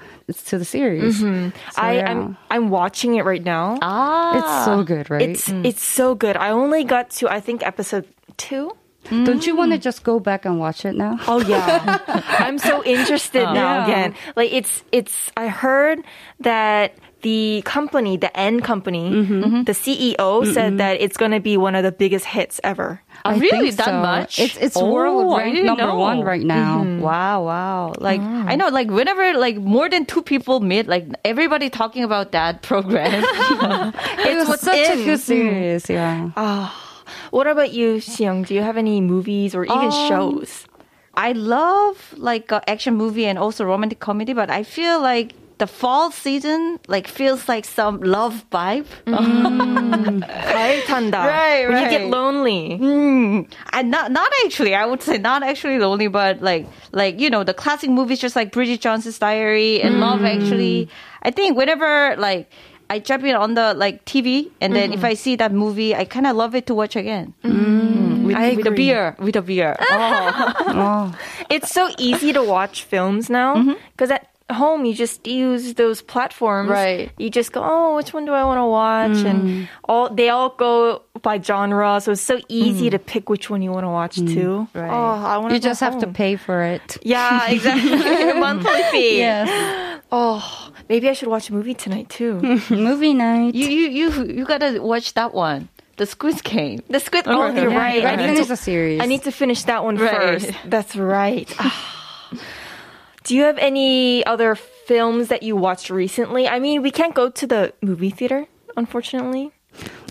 to 0.48 0.58
the 0.58 0.66
series. 0.66 1.20
So, 1.20 1.52
I, 1.78 1.94
yeah. 1.98 2.10
I'm 2.12 2.38
I'm 2.50 2.70
watching 2.70 3.16
it 3.16 3.26
right 3.26 3.44
now. 3.44 3.78
ah. 3.82 4.38
It's 4.40 4.66
so 4.66 4.84
good, 4.84 5.10
right? 5.10 5.30
It's 5.30 5.50
it's 5.50 5.84
so 5.84 6.16
good. 6.16 6.36
I 6.38 6.50
only 6.52 6.84
got 6.84 7.10
to 7.22 7.30
I 7.30 7.40
think 7.40 7.62
episode 7.66 8.06
two. 8.38 8.72
Don't 9.10 9.46
you 9.46 9.56
want 9.56 9.72
to 9.72 9.78
mm. 9.78 9.82
just 9.82 10.04
go 10.04 10.20
back 10.20 10.46
and 10.46 10.60
watch 10.60 10.86
it 10.86 10.96
now? 10.96 11.18
Oh 11.28 11.42
yeah, 11.42 12.00
I'm 12.40 12.58
so 12.58 12.84
interested 12.84 13.44
oh. 13.44 13.54
now 13.54 13.80
Yeah. 13.80 13.86
again. 13.86 14.16
Like 14.36 14.54
it's 14.54 14.84
it's. 14.92 15.32
I 15.36 15.48
heard 15.48 16.04
that 16.40 16.94
the 17.22 17.62
company, 17.66 18.18
the 18.18 18.36
N 18.38 18.62
company, 18.62 19.10
mm-hmm. 19.12 19.44
Mm-hmm. 19.44 19.64
the 19.64 19.74
CEO 19.74 20.54
said 20.54 20.78
that 20.80 21.02
it's 21.02 21.18
going 21.18 21.32
to 21.32 21.40
be 21.40 21.58
one 21.58 21.76
of 21.76 21.84
the 21.84 21.92
biggest 21.92 22.26
hits 22.26 22.60
ever. 22.64 23.02
I 23.26 23.36
oh, 23.36 23.40
really 23.40 23.70
that 23.72 23.86
so. 23.86 24.02
much? 24.02 24.40
It's 24.40 24.58
it's 24.58 24.78
Oh, 24.78 24.92
world 24.92 25.34
I 25.34 25.44
ranked 25.44 25.64
number 25.64 25.86
know. 25.86 25.96
one 25.98 26.22
right 26.22 26.42
now. 26.46 26.84
Mm-hmm. 26.84 27.02
Wow, 27.02 27.46
wow. 27.46 27.94
Like 27.98 28.22
I 28.22 28.56
know 28.56 28.70
like 28.70 28.90
whenever 28.90 29.34
like 29.38 29.58
more 29.58 29.90
than 29.90 30.06
two 30.06 30.22
people 30.22 30.60
meet, 30.60 30.88
like 30.88 31.08
everybody 31.26 31.70
talking 31.70 32.04
about 32.04 32.32
that 32.32 32.62
program. 32.62 33.24
It 34.22 34.38
was 34.38 34.48
what's 34.48 34.64
such 34.64 34.78
a 34.78 34.94
in. 34.94 35.06
good 35.06 35.20
mm. 35.20 35.24
series. 35.24 35.90
Yeah. 35.90 36.32
Ah. 36.36 36.91
What 37.32 37.48
about 37.48 37.72
you, 37.72 37.96
Siyoung? 37.96 38.46
Do 38.46 38.54
you 38.54 38.62
have 38.62 38.78
any 38.78 39.02
movies 39.02 39.56
or 39.56 39.64
even 39.64 39.78
um, 39.78 40.08
shows? 40.08 40.68
I 41.16 41.32
love 41.32 42.14
like 42.18 42.52
uh, 42.52 42.62
action 42.68 42.96
movie 42.96 43.26
and 43.26 43.40
also 43.40 43.66
romantic 43.66 44.00
comedy, 44.00 44.34
but 44.34 44.50
I 44.50 44.64
feel 44.64 45.02
like 45.02 45.34
the 45.62 45.68
fall 45.68 46.10
season 46.10 46.80
like 46.88 47.08
feels 47.08 47.48
like 47.48 47.66
some 47.66 48.02
love 48.02 48.44
vibe. 48.52 48.88
Mm. 49.06 50.28
right, 50.28 50.84
right. 50.90 51.70
When 51.70 51.84
you 51.84 51.90
get 51.90 52.08
lonely. 52.10 52.80
Mm. 52.82 53.48
And 53.72 53.92
not 53.92 54.12
not 54.12 54.32
actually, 54.44 54.74
I 54.74 54.86
would 54.86 55.02
say 55.02 55.18
not 55.18 55.44
actually 55.44 55.78
lonely, 55.78 56.08
but 56.08 56.42
like 56.42 56.66
like 56.92 57.20
you 57.20 57.30
know 57.30 57.44
the 57.44 57.54
classic 57.54 57.92
movies, 57.92 58.20
just 58.20 58.36
like 58.36 58.52
Bridget 58.52 58.82
Jones's 58.82 59.20
Diary 59.20 59.82
and 59.82 59.96
mm. 59.96 60.00
Love 60.00 60.26
Actually. 60.26 60.90
I 61.24 61.30
think 61.30 61.56
whenever 61.56 62.16
like 62.18 62.50
I 62.92 63.00
jump 63.00 63.24
in 63.24 63.36
on 63.38 63.54
the 63.54 63.74
like 63.74 64.04
TV 64.04 64.52
and 64.60 64.76
then 64.76 64.92
if 64.92 64.98
mm-hmm. 64.98 65.06
I 65.06 65.14
see 65.14 65.38
that 65.38 65.54
movie, 65.54 65.96
I 65.96 66.04
kind 66.04 66.28
of 66.28 66.36
love 66.36 66.56
it 66.56 66.68
to 66.68 66.76
watch 66.76 66.98
again. 66.98 67.34
Mm. 67.42 67.52
mm. 67.52 68.24
With, 68.26 68.36
I 68.36 68.54
with 68.56 68.68
a 68.68 68.72
beer, 68.72 69.16
with 69.18 69.38
a 69.38 69.42
beer. 69.42 69.78
Oh. 69.92 70.54
oh. 70.60 71.20
It's 71.50 71.72
so 71.72 71.90
easy 71.98 72.34
to 72.34 72.44
watch 72.44 72.84
films 72.84 73.30
now 73.30 73.56
mm-hmm. 73.56 73.74
because 73.92 74.12
at 74.12 74.28
home 74.52 74.84
you 74.84 74.94
just 74.94 75.26
use 75.26 75.76
those 75.76 76.02
platforms. 76.02 76.70
Right. 76.70 77.12
You 77.18 77.30
just 77.30 77.54
go, 77.54 77.62
oh, 77.64 77.96
which 77.96 78.14
one 78.14 78.26
do 78.26 78.34
I 78.34 78.44
want 78.44 78.60
to 78.60 78.66
watch? 78.66 79.26
And 79.26 79.40
mm. 79.44 79.68
all 79.86 80.14
they 80.14 80.28
all 80.28 80.50
go 80.50 81.04
by 81.22 81.40
genre, 81.40 82.02
so 82.02 82.12
it's 82.12 82.22
so 82.22 82.42
easy 82.50 82.88
mm. 82.88 82.92
to 82.92 83.00
pick 83.00 83.30
which 83.30 83.50
one 83.50 83.62
you 83.62 83.72
want 83.72 83.86
to 83.86 83.90
watch 83.90 84.16
too. 84.16 84.68
Right. 84.74 84.92
Oh, 84.92 85.26
I 85.26 85.38
want 85.38 85.54
You 85.54 85.60
just 85.60 85.80
have 85.80 86.00
to 86.00 86.08
pay 86.08 86.36
for 86.36 86.62
it. 86.64 86.98
Yeah, 87.04 87.50
exactly. 87.50 88.40
Monthly 88.40 88.84
fee. 88.92 89.18
Yes. 89.20 90.02
Oh, 90.12 90.71
Maybe 90.92 91.08
I 91.08 91.14
should 91.14 91.30
watch 91.36 91.48
a 91.50 91.54
movie 91.54 91.74
tonight 91.74 92.10
too. 92.10 92.34
Movie 92.70 93.14
night. 93.14 93.56
You 93.56 93.68
you 93.78 93.86
you 94.00 94.08
you 94.38 94.44
gotta 94.46 94.82
watch 94.84 95.14
that 95.20 95.32
one. 95.34 95.70
The 95.96 96.06
Squid 96.06 96.44
Game. 96.44 96.84
the 96.90 97.00
Squid. 97.00 97.24
Oh, 97.32 97.48
you're 97.48 97.72
Yeah, 97.72 97.78
right. 97.86 98.02
you 98.02 98.08
I 98.12 98.16
need 98.20 98.36
to 98.44 98.46
the 98.56 98.58
series. 98.58 99.00
I 99.00 99.06
need 99.06 99.24
to 99.24 99.32
finish 99.32 99.64
that 99.72 99.86
one 99.88 99.96
Right. 99.96 100.12
first. 100.42 100.52
That's 100.66 100.94
right. 100.98 101.48
Do 103.24 103.30
you 103.38 103.44
have 103.44 103.58
any 103.60 104.26
other 104.26 104.56
films 104.90 105.28
that 105.32 105.44
you 105.48 105.56
watched 105.56 105.90
recently? 105.90 106.44
I 106.56 106.60
mean, 106.60 106.82
we 106.82 106.92
can't 106.92 107.14
go 107.16 107.30
to 107.40 107.46
the 107.48 107.72
movie 107.82 108.10
theater, 108.10 108.48
unfortunately. 108.76 109.52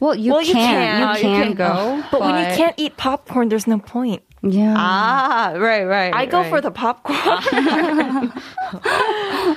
Well, 0.01 0.15
you 0.15 0.33
Well, 0.33 0.41
you 0.41 0.55
can. 0.55 0.65
can. 0.65 1.01
You 1.01 1.15
you 1.17 1.37
can 1.37 1.47
can. 1.49 1.55
go. 1.61 2.03
But, 2.11 2.21
when 2.25 2.37
you 2.41 2.47
can't 2.57 2.77
eat 2.79 2.97
popcorn, 2.97 3.51
there's 3.51 3.67
no 3.67 3.79
point. 3.81 4.23
Yeah. 4.43 4.73
Ah, 4.79 5.53
right, 5.59 5.85
right. 5.85 6.15
I 6.15 6.25
go 6.25 6.41
right. 6.41 6.49
for 6.53 6.61
the 6.63 6.71
popcorn. 6.71 8.33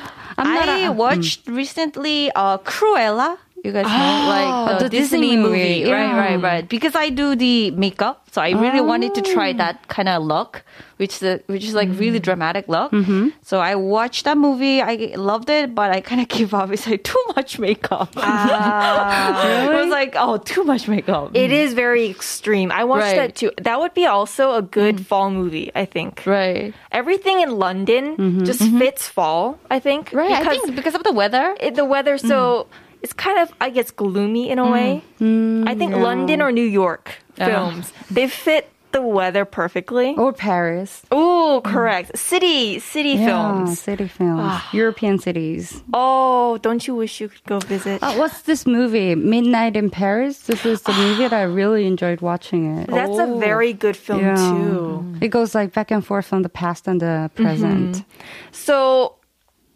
I'm 0.37 0.53
not 0.53 0.69
I 0.69 0.79
a- 0.85 0.91
watched 0.91 1.47
recently 1.47 2.31
uh 2.35 2.57
Cruella. 2.59 3.37
You 3.63 3.71
guys 3.71 3.85
know, 3.85 3.89
like 3.89 4.53
oh, 4.53 4.77
the, 4.77 4.83
the 4.83 4.89
Disney 4.89 5.21
Disney, 5.21 5.37
movie. 5.37 5.49
movie, 5.49 5.91
right, 5.91 5.99
Yeah. 6.11 6.17
right, 6.19 6.35
right. 6.41 6.67
Because 6.67 6.95
I 6.95 7.09
do 7.09 7.33
the 7.33 7.71
makeup, 7.71 8.27
so 8.29 8.41
I 8.41 8.49
really 8.51 8.79
oh. 8.79 8.83
wanted 8.83 9.15
to 9.15 9.21
try 9.21 9.53
that 9.53 9.87
kind 9.87 10.09
of 10.09 10.21
look, 10.21 10.65
which 10.97 11.23
is 11.23 11.39
which 11.47 11.63
is 11.63 11.73
like 11.73 11.87
mm-hmm. 11.87 11.97
really 11.99 12.19
dramatic 12.19 12.67
look. 12.67 12.91
Mm-hmm. 12.91 13.29
So 13.41 13.61
I 13.61 13.75
watched 13.75 14.25
that 14.25 14.37
movie. 14.37 14.81
I 14.81 15.13
loved 15.15 15.49
it, 15.49 15.73
but 15.73 15.91
I 15.91 16.01
kind 16.01 16.19
of 16.19 16.27
gave 16.27 16.53
up. 16.53 16.71
It's 16.71 16.85
like 16.85 17.03
too 17.05 17.23
much 17.37 17.57
makeup. 17.57 18.11
Ah. 18.17 19.63
It 19.63 19.73
was 19.73 19.89
like 19.89 20.15
oh, 20.17 20.37
too 20.37 20.63
much 20.65 20.87
makeup. 20.87 21.31
it 21.33 21.51
is 21.51 21.73
very 21.73 22.09
extreme. 22.09 22.69
I 22.71 22.83
watched 22.83 23.03
Right. 23.03 23.15
that 23.15 23.35
too. 23.35 23.51
That 23.61 23.79
would 23.79 23.93
be 23.93 24.05
also 24.05 24.55
a 24.55 24.61
good 24.61 24.97
mm. 24.97 25.05
fall 25.05 25.29
movie, 25.31 25.71
I 25.73 25.85
think. 25.85 26.23
right, 26.25 26.73
Everything 26.91 27.39
in 27.39 27.51
London 27.57 28.17
mm-hmm. 28.17 28.43
just 28.43 28.61
fits 28.77 29.07
fall, 29.07 29.57
I 29.71 29.79
think. 29.79 30.11
right. 30.11 30.31
I 30.31 30.39
Because 30.39 30.59
think 30.59 30.75
because 30.75 30.95
of 30.95 31.03
the 31.03 31.11
weather. 31.13 31.55
it, 31.59 31.75
the 31.75 31.85
weather 31.85 32.17
so 32.17 32.67
mm. 32.67 32.67
It's 33.03 33.13
kind 33.13 33.37
of 33.37 33.53
I 33.61 33.69
guess 33.69 33.91
gloomy 33.91 34.49
in 34.49 34.57
a 34.57 34.63
mm. 34.63 34.71
way. 34.71 35.03
Mm. 35.19 35.67
I 35.67 35.75
think 35.75 35.95
London 35.95 36.41
or 36.41 36.51
New 36.51 36.65
York 36.65 37.15
films 37.35 37.93
they 38.09 38.27
fit 38.27 38.73
the 38.93 39.01
weather 39.01 39.43
perfectly. 39.43 40.15
Or 40.15 40.31
Paris. 40.31 41.01
Oh, 41.11 41.61
correct. 41.65 42.17
City 42.17 42.79
city 42.79 43.13
Yeah, 43.13 43.25
films. 43.25 43.79
city 43.79 44.07
films. 44.07 44.39
Ah. 44.41 44.69
European 44.71 45.19
cities. 45.19 45.83
Oh, 45.93 46.57
don't 46.59 46.87
you 46.87 46.95
wish 46.95 47.19
you 47.19 47.27
could 47.27 47.43
go 47.43 47.59
visit? 47.59 48.01
Uh, 48.01 48.13
what's 48.13 48.43
this 48.43 48.65
movie? 48.65 49.15
Midnight 49.15 49.75
in 49.75 49.89
Paris. 49.89 50.37
This 50.43 50.65
is 50.65 50.83
the 50.83 50.93
movie 50.93 51.23
that 51.27 51.33
I 51.33 51.43
really 51.43 51.85
enjoyed 51.85 52.21
watching 52.21 52.77
it. 52.77 52.89
That's 52.89 53.19
a 53.19 53.35
very 53.37 53.71
oh. 53.71 53.73
good 53.73 53.97
film 53.97 54.21
Yeah. 54.21 54.35
too. 54.35 55.15
It 55.19 55.29
goes 55.29 55.53
like 55.53 55.73
back 55.73 55.91
and 55.91 56.05
forth 56.05 56.25
from 56.25 56.43
the 56.43 56.49
past 56.49 56.87
and 56.87 57.01
the 57.01 57.29
present. 57.35 57.97
Mm-hmm. 57.97 58.51
So, 58.51 59.15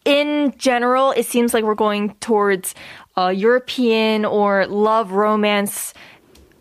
in 0.05 0.53
general, 0.57 1.11
it 1.11 1.25
seems 1.25 1.53
like 1.53 1.65
we're 1.65 1.75
going 1.75 2.13
towards 2.21 2.75
uh, 3.17 3.29
European 3.29 4.25
or 4.25 4.65
love 4.67 5.11
romance 5.11 5.93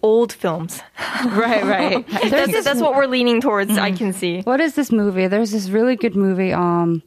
old 0.02 0.32
films. 0.32 0.80
right, 1.24 1.64
right. 1.64 2.08
That's, 2.30 2.64
that's 2.64 2.80
what 2.80 2.94
we're 2.94 3.06
leaning 3.06 3.40
towards. 3.40 3.76
I 3.76 3.90
can 3.92 4.12
see. 4.12 4.42
What 4.42 4.60
is 4.60 4.74
this 4.74 4.92
movie? 4.92 5.26
There's 5.26 5.50
this 5.50 5.68
really 5.68 5.96
good 5.96 6.14
movie. 6.14 6.52
Um, 6.52 7.02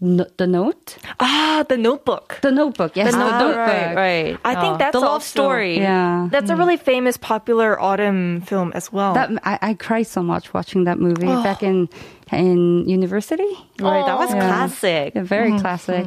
no, 0.00 0.26
the 0.36 0.46
Note. 0.46 0.98
Ah, 1.20 1.64
The 1.68 1.76
Notebook. 1.78 2.38
The 2.42 2.50
Notebook. 2.52 2.94
Yes, 2.94 3.12
The 3.12 3.18
the 3.18 3.24
Notebook. 3.24 3.56
Notebook. 3.56 3.66
right, 3.66 3.94
right. 3.96 4.38
I 4.44 4.54
think 4.60 4.74
Oh, 4.74 4.76
that's 4.76 4.92
the 4.92 5.00
love 5.00 5.10
also- 5.10 5.24
story. 5.24 5.78
Yeah. 5.78 6.28
That's 6.30 6.50
a 6.50 6.56
really 6.56 6.76
famous, 6.76 7.16
popular 7.16 7.80
autumn 7.80 8.42
film 8.42 8.70
as 8.74 8.92
well. 8.92 9.14
That 9.14 9.30
I, 9.44 9.58
I 9.62 9.74
cried 9.74 10.06
so 10.06 10.22
much 10.22 10.52
watching 10.52 10.84
that 10.84 10.98
movie 10.98 11.26
back 11.26 11.62
in 11.62 11.88
in 12.32 12.88
university. 12.88 13.48
Right, 13.80 14.04
that 14.04 14.18
was 14.18 14.30
Yeah. 14.30 14.40
classic. 14.46 15.14
Yeah, 15.14 15.22
very 15.22 15.58
classic. 15.58 16.06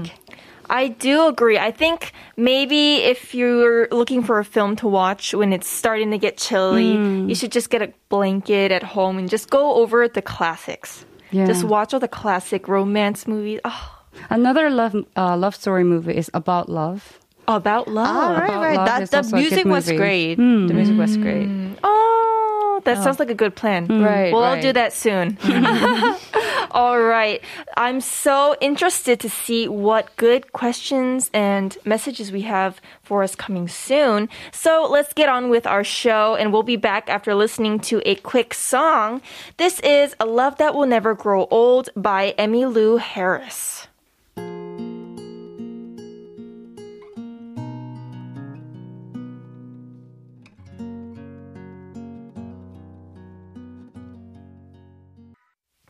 I 0.70 0.90
do 0.90 1.28
agree. 1.28 1.58
I 1.58 1.72
think 1.72 2.12
maybe 2.36 2.96
if 2.98 3.34
you're 3.34 3.88
looking 3.92 4.22
for 4.24 4.40
a 4.40 4.46
film 4.46 4.76
to 4.78 4.88
watch 4.88 5.34
when 5.34 5.54
it's 5.54 5.68
starting 5.68 6.12
to 6.12 6.18
get 6.18 6.38
chilly, 6.38 6.92
you 7.28 7.36
should 7.36 7.52
just 7.52 7.70
get 7.70 7.82
a 7.82 7.94
blanket 8.10 8.72
at 8.72 8.84
home 8.84 9.18
and 9.18 9.30
just 9.30 9.50
go 9.50 9.76
over 9.76 10.08
the 10.08 10.22
classics. 10.22 11.06
Yeah. 11.32 11.46
Just 11.46 11.64
watch 11.64 11.94
all 11.94 12.00
the 12.00 12.08
classic 12.08 12.68
romance 12.68 13.28
movies. 13.28 13.60
Oh, 13.64 13.94
Another 14.30 14.70
love 14.70 14.96
uh, 15.16 15.38
love 15.38 15.56
story 15.56 15.84
movie 15.84 16.16
is 16.18 16.30
about 16.34 16.70
love. 16.70 17.20
about 17.48 17.88
love. 17.88 18.08
Ah, 18.10 18.32
right, 18.36 18.50
About 18.50 18.62
right. 18.62 18.76
Love 18.78 18.88
That 18.88 19.02
is 19.04 19.10
the 19.12 19.18
also 19.18 19.38
a 19.38 19.40
good 19.40 19.50
music 19.52 19.66
was 19.66 19.86
movie. 19.88 19.98
great. 19.98 20.36
The 20.36 20.74
music 20.74 20.98
was 20.98 21.16
great. 21.18 21.48
Oh, 21.84 22.37
that 22.88 23.00
oh. 23.00 23.04
sounds 23.04 23.20
like 23.20 23.30
a 23.30 23.36
good 23.36 23.54
plan. 23.54 23.86
Hmm. 23.86 24.02
Right, 24.02 24.34
Well, 24.34 24.44
I'll 24.44 24.54
right. 24.54 24.62
do 24.62 24.74
that 24.74 24.94
soon. 24.94 25.38
Hmm. 25.48 26.14
All 26.72 27.00
right. 27.00 27.42
I'm 27.76 28.02
so 28.02 28.56
interested 28.62 29.20
to 29.22 29.30
see 29.30 29.68
what 29.68 30.16
good 30.18 30.52
questions 30.52 31.30
and 31.34 31.78
messages 31.86 32.32
we 32.32 32.42
have 32.42 32.80
for 33.04 33.24
us 33.24 33.36
coming 33.36 33.68
soon. 33.68 34.30
So 34.52 34.88
let's 34.90 35.14
get 35.14 35.30
on 35.30 35.50
with 35.50 35.66
our 35.66 35.84
show, 35.84 36.36
and 36.36 36.52
we'll 36.52 36.64
be 36.64 36.76
back 36.76 37.10
after 37.10 37.34
listening 37.36 37.80
to 37.92 38.02
a 38.06 38.16
quick 38.16 38.54
song. 38.54 39.22
This 39.58 39.80
is 39.80 40.16
A 40.20 40.26
Love 40.26 40.58
That 40.58 40.76
Will 40.76 40.86
Never 40.86 41.14
Grow 41.16 41.48
Old 41.50 41.90
by 41.96 42.36
Emmylou 42.38 43.00
Harris. 43.00 43.87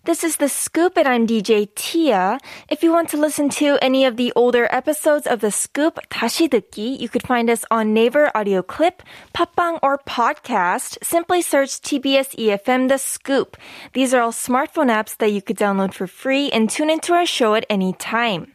This 0.06 0.24
is 0.24 0.38
The 0.38 0.48
Scoop, 0.48 0.98
and 0.98 1.06
I'm 1.06 1.28
DJ 1.28 1.68
Tia. 1.76 2.40
If 2.68 2.82
you 2.82 2.90
want 2.90 3.08
to 3.10 3.16
listen 3.16 3.48
to 3.62 3.78
any 3.80 4.04
of 4.04 4.16
the 4.16 4.32
older 4.34 4.66
episodes 4.72 5.28
of 5.28 5.38
The 5.38 5.52
Scoop, 5.52 6.00
다시 6.10 6.48
듣기, 6.48 6.98
you 6.98 7.08
could 7.08 7.22
find 7.22 7.48
us 7.48 7.64
on 7.70 7.94
Naver 7.94 8.36
Audio 8.36 8.62
Clip, 8.62 9.00
팟빵, 9.32 9.78
or 9.80 9.98
podcast. 9.98 10.98
Simply 11.04 11.40
search 11.40 11.80
TBS 11.80 12.34
EFM 12.34 12.88
The 12.88 12.98
Scoop. 12.98 13.56
These 13.92 14.12
are 14.12 14.20
all 14.20 14.32
smartphone 14.32 14.90
apps 14.90 15.16
that 15.18 15.30
you 15.30 15.40
could 15.40 15.56
download 15.56 15.94
for 15.94 16.08
free 16.08 16.50
and 16.50 16.68
tune 16.68 16.90
into 16.90 17.14
our 17.14 17.24
show 17.24 17.54
at 17.54 17.64
any 17.70 17.92
time. 17.92 18.54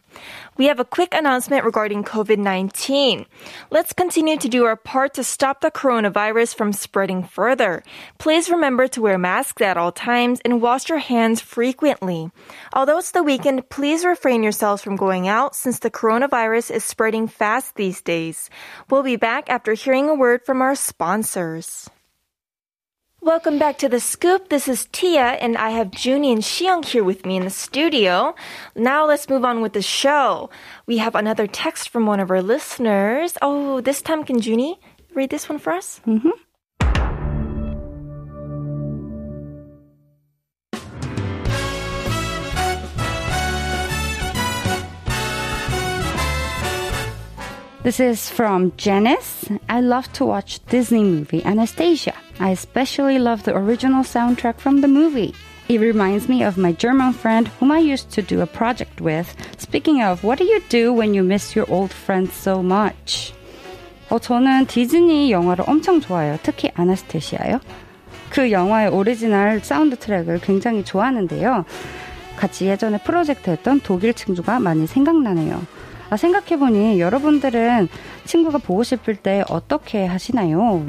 We 0.55 0.65
have 0.65 0.79
a 0.79 0.85
quick 0.85 1.15
announcement 1.15 1.65
regarding 1.65 2.03
COVID 2.03 2.37
19. 2.37 3.25
Let's 3.71 3.91
continue 3.91 4.37
to 4.37 4.47
do 4.47 4.65
our 4.65 4.75
part 4.75 5.15
to 5.15 5.23
stop 5.23 5.61
the 5.61 5.71
coronavirus 5.71 6.55
from 6.55 6.73
spreading 6.73 7.23
further. 7.23 7.83
Please 8.19 8.49
remember 8.51 8.87
to 8.89 9.01
wear 9.01 9.17
masks 9.17 9.63
at 9.63 9.77
all 9.77 9.91
times 9.91 10.39
and 10.45 10.61
wash 10.61 10.89
your 10.89 10.99
hands 10.99 11.41
frequently. 11.41 12.29
Although 12.71 12.99
it's 12.99 13.11
the 13.11 13.23
weekend, 13.23 13.69
please 13.69 14.05
refrain 14.05 14.43
yourselves 14.43 14.83
from 14.83 14.95
going 14.95 15.27
out 15.27 15.55
since 15.55 15.79
the 15.79 15.89
coronavirus 15.89 16.69
is 16.69 16.83
spreading 16.83 17.27
fast 17.27 17.75
these 17.75 18.01
days. 18.01 18.49
We'll 18.91 19.03
be 19.03 19.15
back 19.15 19.49
after 19.49 19.73
hearing 19.73 20.07
a 20.07 20.15
word 20.15 20.45
from 20.45 20.61
our 20.61 20.75
sponsors. 20.75 21.89
Welcome 23.23 23.57
back 23.57 23.77
to 23.77 23.87
The 23.87 24.01
Scoop. 24.01 24.49
This 24.49 24.67
is 24.67 24.89
Tia, 24.91 25.39
and 25.39 25.57
I 25.57 25.69
have 25.69 25.91
Juney 25.91 26.33
and 26.33 26.41
Siyoung 26.41 26.83
here 26.83 27.05
with 27.05 27.25
me 27.25 27.37
in 27.37 27.45
the 27.45 27.49
studio. 27.49 28.35
Now 28.75 29.05
let's 29.05 29.29
move 29.29 29.45
on 29.45 29.61
with 29.61 29.71
the 29.71 29.81
show. 29.81 30.49
We 30.87 30.97
have 30.97 31.15
another 31.15 31.47
text 31.47 31.87
from 31.87 32.05
one 32.05 32.19
of 32.19 32.29
our 32.29 32.41
listeners. 32.41 33.37
Oh, 33.41 33.79
this 33.79 34.01
time 34.01 34.25
can 34.25 34.41
Juney 34.41 34.75
read 35.15 35.29
this 35.29 35.47
one 35.47 35.57
for 35.57 35.71
us? 35.71 36.01
Mm-hmm. 36.05 36.31
This 47.82 48.00
is 48.00 48.28
from 48.28 48.72
Janice. 48.76 49.46
I 49.68 49.80
love 49.80 50.12
to 50.14 50.24
watch 50.26 50.60
Disney 50.66 51.04
movie 51.04 51.44
Anastasia. 51.44 52.14
I 52.40 52.50
especially 52.50 53.18
love 53.18 53.44
the 53.44 53.56
original 53.56 54.02
soundtrack 54.02 54.58
from 54.58 54.80
the 54.80 54.88
movie. 54.88 55.34
It 55.68 55.80
reminds 55.80 56.28
me 56.28 56.42
of 56.42 56.56
my 56.56 56.72
German 56.72 57.12
friend 57.12 57.48
whom 57.60 57.70
I 57.70 57.78
used 57.78 58.10
to 58.12 58.22
do 58.22 58.40
a 58.40 58.46
project 58.46 59.00
with. 59.00 59.34
Speaking 59.58 60.02
of, 60.02 60.24
what 60.24 60.38
do 60.38 60.44
you 60.44 60.60
do 60.68 60.92
when 60.92 61.14
you 61.14 61.22
miss 61.22 61.54
your 61.54 61.70
old 61.70 61.92
friends 61.92 62.32
so 62.32 62.62
much? 62.62 63.34
어, 64.08 64.18
저는 64.18 64.66
디즈니 64.66 65.30
영화를 65.30 65.64
엄청 65.68 66.00
좋아해요. 66.00 66.38
특히 66.42 66.70
아나스테시아요. 66.74 67.60
그 68.30 68.50
영화의 68.50 68.88
오리지널 68.88 69.60
사운드 69.60 69.96
트랙을 69.96 70.40
굉장히 70.40 70.84
좋아하는데요. 70.84 71.64
같이 72.36 72.66
예전에 72.66 72.98
프로젝트 73.04 73.50
했던 73.50 73.80
독일 73.80 74.14
친구가 74.14 74.60
많이 74.60 74.86
생각나네요. 74.86 75.60
아, 76.12 76.16
생각해보니 76.16 77.00
여러분들은 77.00 77.88
친구가 78.24 78.58
보고 78.58 78.82
싶을 78.82 79.16
때 79.16 79.44
어떻게 79.48 80.04
하시나요? 80.06 80.82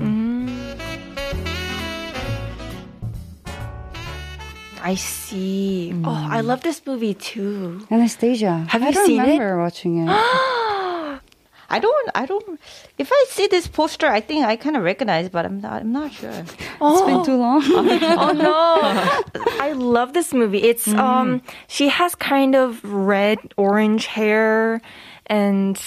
I 4.82 4.94
see. 4.96 5.94
Oh, 6.06 6.10
I 6.32 6.40
love 6.42 6.62
this 6.62 6.82
movie 6.88 7.14
too. 7.14 7.86
Anastasia. 7.92 8.66
Have 8.70 8.82
I 8.82 8.88
you 8.90 8.94
don't 8.94 9.06
seen 9.06 9.20
it? 9.20 9.24
remember 9.24 9.58
watching 9.60 10.08
it. 10.08 10.10
I 11.72 11.78
don't, 11.78 12.10
I 12.16 12.26
don't. 12.26 12.60
If 12.98 13.12
I 13.12 13.26
see 13.30 13.46
this 13.46 13.68
poster, 13.68 14.08
I 14.08 14.22
think 14.22 14.44
I 14.46 14.56
kind 14.56 14.76
of 14.76 14.82
recognize, 14.82 15.30
but 15.30 15.46
I'm 15.46 15.60
not. 15.62 15.82
I'm 15.82 15.92
not 15.92 16.12
sure. 16.12 16.32
It's 16.32 17.02
been 17.06 17.24
too 17.24 17.36
long. 17.38 17.62
oh 17.64 18.32
no. 18.34 19.44
I 19.62 19.74
love 19.74 20.14
this 20.14 20.34
movie. 20.34 20.64
It's 20.64 20.88
um 20.88 21.42
she 21.68 21.90
has 21.90 22.16
kind 22.16 22.56
of 22.56 22.84
red 22.84 23.38
orange 23.58 24.08
hair 24.08 24.82
and 25.27 25.81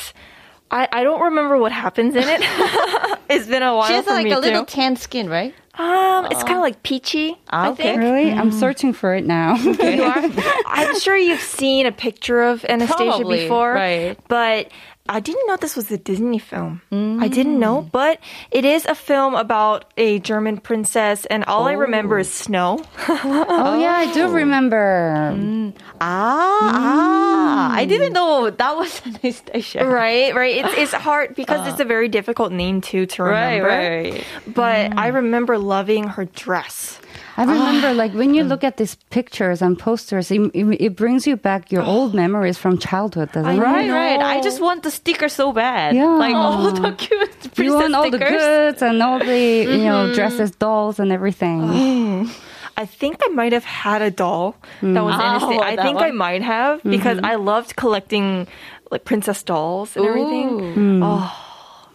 I, 0.71 0.87
I 0.91 1.03
don't 1.03 1.21
remember 1.21 1.57
what 1.57 1.71
happens 1.71 2.15
in 2.15 2.23
it. 2.25 2.41
it's 3.29 3.47
been 3.47 3.63
a 3.63 3.75
while 3.75 3.87
She 3.87 3.93
has 3.93 4.05
for 4.05 4.11
like 4.11 4.25
me 4.25 4.31
a 4.31 4.39
little 4.39 4.65
too. 4.65 4.73
tan 4.75 4.95
skin, 4.95 5.29
right? 5.29 5.53
Um, 5.75 6.25
it's 6.31 6.41
kind 6.43 6.55
of 6.55 6.61
like 6.61 6.81
peachy. 6.81 7.37
Ah, 7.51 7.65
I 7.65 7.69
okay. 7.69 7.83
think. 7.83 7.99
really? 8.01 8.31
I'm 8.31 8.51
searching 8.51 8.93
for 8.93 9.13
it 9.13 9.25
now. 9.25 9.55
You 9.61 10.03
are? 10.03 10.17
I'm 10.65 10.99
sure 10.99 11.15
you've 11.15 11.39
seen 11.39 11.85
a 11.85 11.91
picture 11.91 12.41
of 12.41 12.65
Anastasia 12.65 13.11
Probably, 13.11 13.41
before, 13.43 13.73
right. 13.73 14.19
But 14.27 14.71
I 15.09 15.19
didn't 15.19 15.47
know 15.47 15.55
this 15.57 15.75
was 15.75 15.89
a 15.91 15.97
Disney 15.97 16.39
film. 16.39 16.81
I 16.91 17.27
didn't 17.27 17.59
know, 17.59 17.87
but 17.91 18.19
it 18.51 18.65
is 18.65 18.85
a 18.85 18.93
film 18.95 19.35
about 19.35 19.85
a 19.97 20.19
German 20.19 20.57
princess, 20.57 21.25
and 21.25 21.43
all 21.45 21.67
I 21.67 21.73
remember 21.73 22.19
is 22.19 22.31
snow. 22.31 22.83
oh 23.09 23.79
yeah, 23.79 23.93
I 23.95 24.13
do 24.13 24.27
remember. 24.29 25.71
Ah, 26.01 26.59
ah. 26.73 27.73
I 27.73 27.85
didn't 27.85 28.13
know 28.13 28.49
that 28.49 28.75
was 28.77 29.01
Anastasia. 29.05 29.85
Right, 29.97 30.35
right. 30.35 30.57
It's 30.65 30.73
it's 30.77 30.93
hard 31.07 31.35
because 31.35 31.67
it's 31.67 31.79
a 31.79 31.85
very 31.85 32.07
difficult 32.09 32.51
name 32.51 32.81
too 32.81 33.05
to 33.07 33.23
Right, 33.23 33.57
remember. 33.57 34.11
right. 34.13 34.23
But 34.47 34.97
I 34.97 35.07
remember 35.07 35.57
loving 35.57 36.03
her 36.05 36.25
dress. 36.25 36.99
I 37.37 37.43
ah. 37.43 37.51
remember, 37.51 37.93
like, 37.93 38.13
when 38.13 38.33
you 38.33 38.43
mm. 38.43 38.49
look 38.49 38.63
at 38.63 38.77
these 38.77 38.95
pictures 39.11 39.61
and 39.61 39.77
posters, 39.77 40.31
it, 40.31 40.41
it, 40.55 40.65
it 40.81 40.95
brings 40.95 41.27
you 41.27 41.37
back 41.37 41.71
your 41.71 41.83
old 41.93 42.13
memories 42.15 42.57
from 42.57 42.79
childhood, 42.79 43.31
doesn't 43.31 43.57
it? 43.57 43.59
Right, 43.59 43.89
right. 43.89 44.19
I 44.19 44.41
just 44.41 44.59
want 44.59 44.83
the 44.83 44.91
sticker 44.91 45.29
so 45.29 45.53
bad. 45.53 45.95
Yeah. 45.95 46.05
Like 46.05 46.33
all 46.33 46.71
the 46.71 46.87
oh. 46.87 46.91
cute 46.97 47.29
princess 47.29 47.57
You 47.59 47.73
want 47.75 47.93
all 47.93 48.09
the 48.09 48.17
stickers. 48.17 48.41
goods 48.41 48.81
and 48.81 49.03
all 49.03 49.19
the, 49.19 49.39
you 49.61 49.85
know, 49.85 50.05
mm-hmm. 50.05 50.15
dresses, 50.15 50.51
dolls, 50.51 50.99
and 50.99 51.11
everything. 51.11 51.61
Oh. 51.63 52.35
I 52.75 52.85
think 52.85 53.17
I 53.25 53.29
might 53.29 53.53
have 53.53 53.65
had 53.65 54.03
a 54.03 54.11
doll 54.11 54.55
that 54.81 55.03
was 55.03 55.15
mm. 55.15 55.17
Ah, 55.17 55.39
oh, 55.41 55.45
Anastasia. 55.47 55.65
I 55.65 55.75
that 55.75 55.81
think 55.83 55.99
I 55.99 56.11
might 56.11 56.43
have 56.43 56.79
mm-hmm. 56.79 56.91
because 56.91 57.19
I 57.23 57.35
loved 57.35 57.75
collecting 57.75 58.47
like 58.91 59.03
princess 59.03 59.41
dolls 59.41 59.97
and 59.97 60.05
everything. 60.05 60.49
Mm. 60.75 60.99
Oh, 61.03 61.33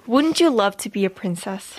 wouldn't 0.08 0.40
you 0.40 0.50
love 0.50 0.76
to 0.78 0.88
be 0.90 1.04
a 1.04 1.10
princess? 1.10 1.78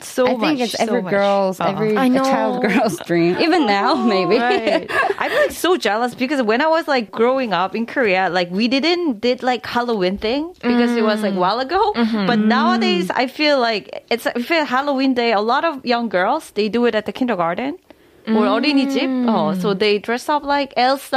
So 0.00 0.26
I 0.26 0.30
think 0.30 0.40
much, 0.40 0.60
it's 0.60 0.72
so 0.72 0.84
every 0.84 1.02
much. 1.02 1.10
girl's, 1.10 1.60
Uh-uh. 1.60 1.70
every 1.70 1.96
I 1.96 2.08
know. 2.08 2.24
child 2.24 2.62
girl's 2.62 2.98
dream. 3.06 3.36
Even 3.38 3.66
now, 3.66 3.94
maybe. 3.94 4.38
Right. 4.38 4.86
I'm 5.18 5.32
like 5.32 5.50
so 5.52 5.76
jealous 5.76 6.14
because 6.14 6.42
when 6.42 6.60
I 6.60 6.66
was 6.68 6.88
like 6.88 7.10
growing 7.10 7.52
up 7.52 7.74
in 7.74 7.86
Korea, 7.86 8.28
like 8.30 8.50
we 8.50 8.68
didn't 8.68 9.20
did 9.20 9.42
like 9.42 9.66
Halloween 9.66 10.18
thing 10.18 10.52
because 10.62 10.96
it 10.96 11.02
was 11.02 11.22
like 11.22 11.34
a 11.34 11.38
while 11.38 11.60
ago. 11.60 11.92
Mm-hmm. 11.94 12.26
But 12.26 12.38
mm. 12.38 12.46
nowadays, 12.46 13.10
I 13.10 13.26
feel 13.26 13.60
like 13.60 14.04
it's 14.10 14.26
I 14.26 14.34
feel 14.34 14.64
Halloween 14.64 15.14
day. 15.14 15.32
A 15.32 15.40
lot 15.40 15.64
of 15.64 15.84
young 15.84 16.08
girls 16.08 16.50
they 16.52 16.68
do 16.68 16.86
it 16.86 16.94
at 16.94 17.06
the 17.06 17.12
kindergarten. 17.12 17.78
Or 18.27 18.43
어린이집. 18.45 19.07
Oh, 19.29 19.53
so 19.53 19.73
they 19.73 19.99
dress 19.99 20.27
up 20.27 20.43
like 20.43 20.73
Elsa 20.75 21.15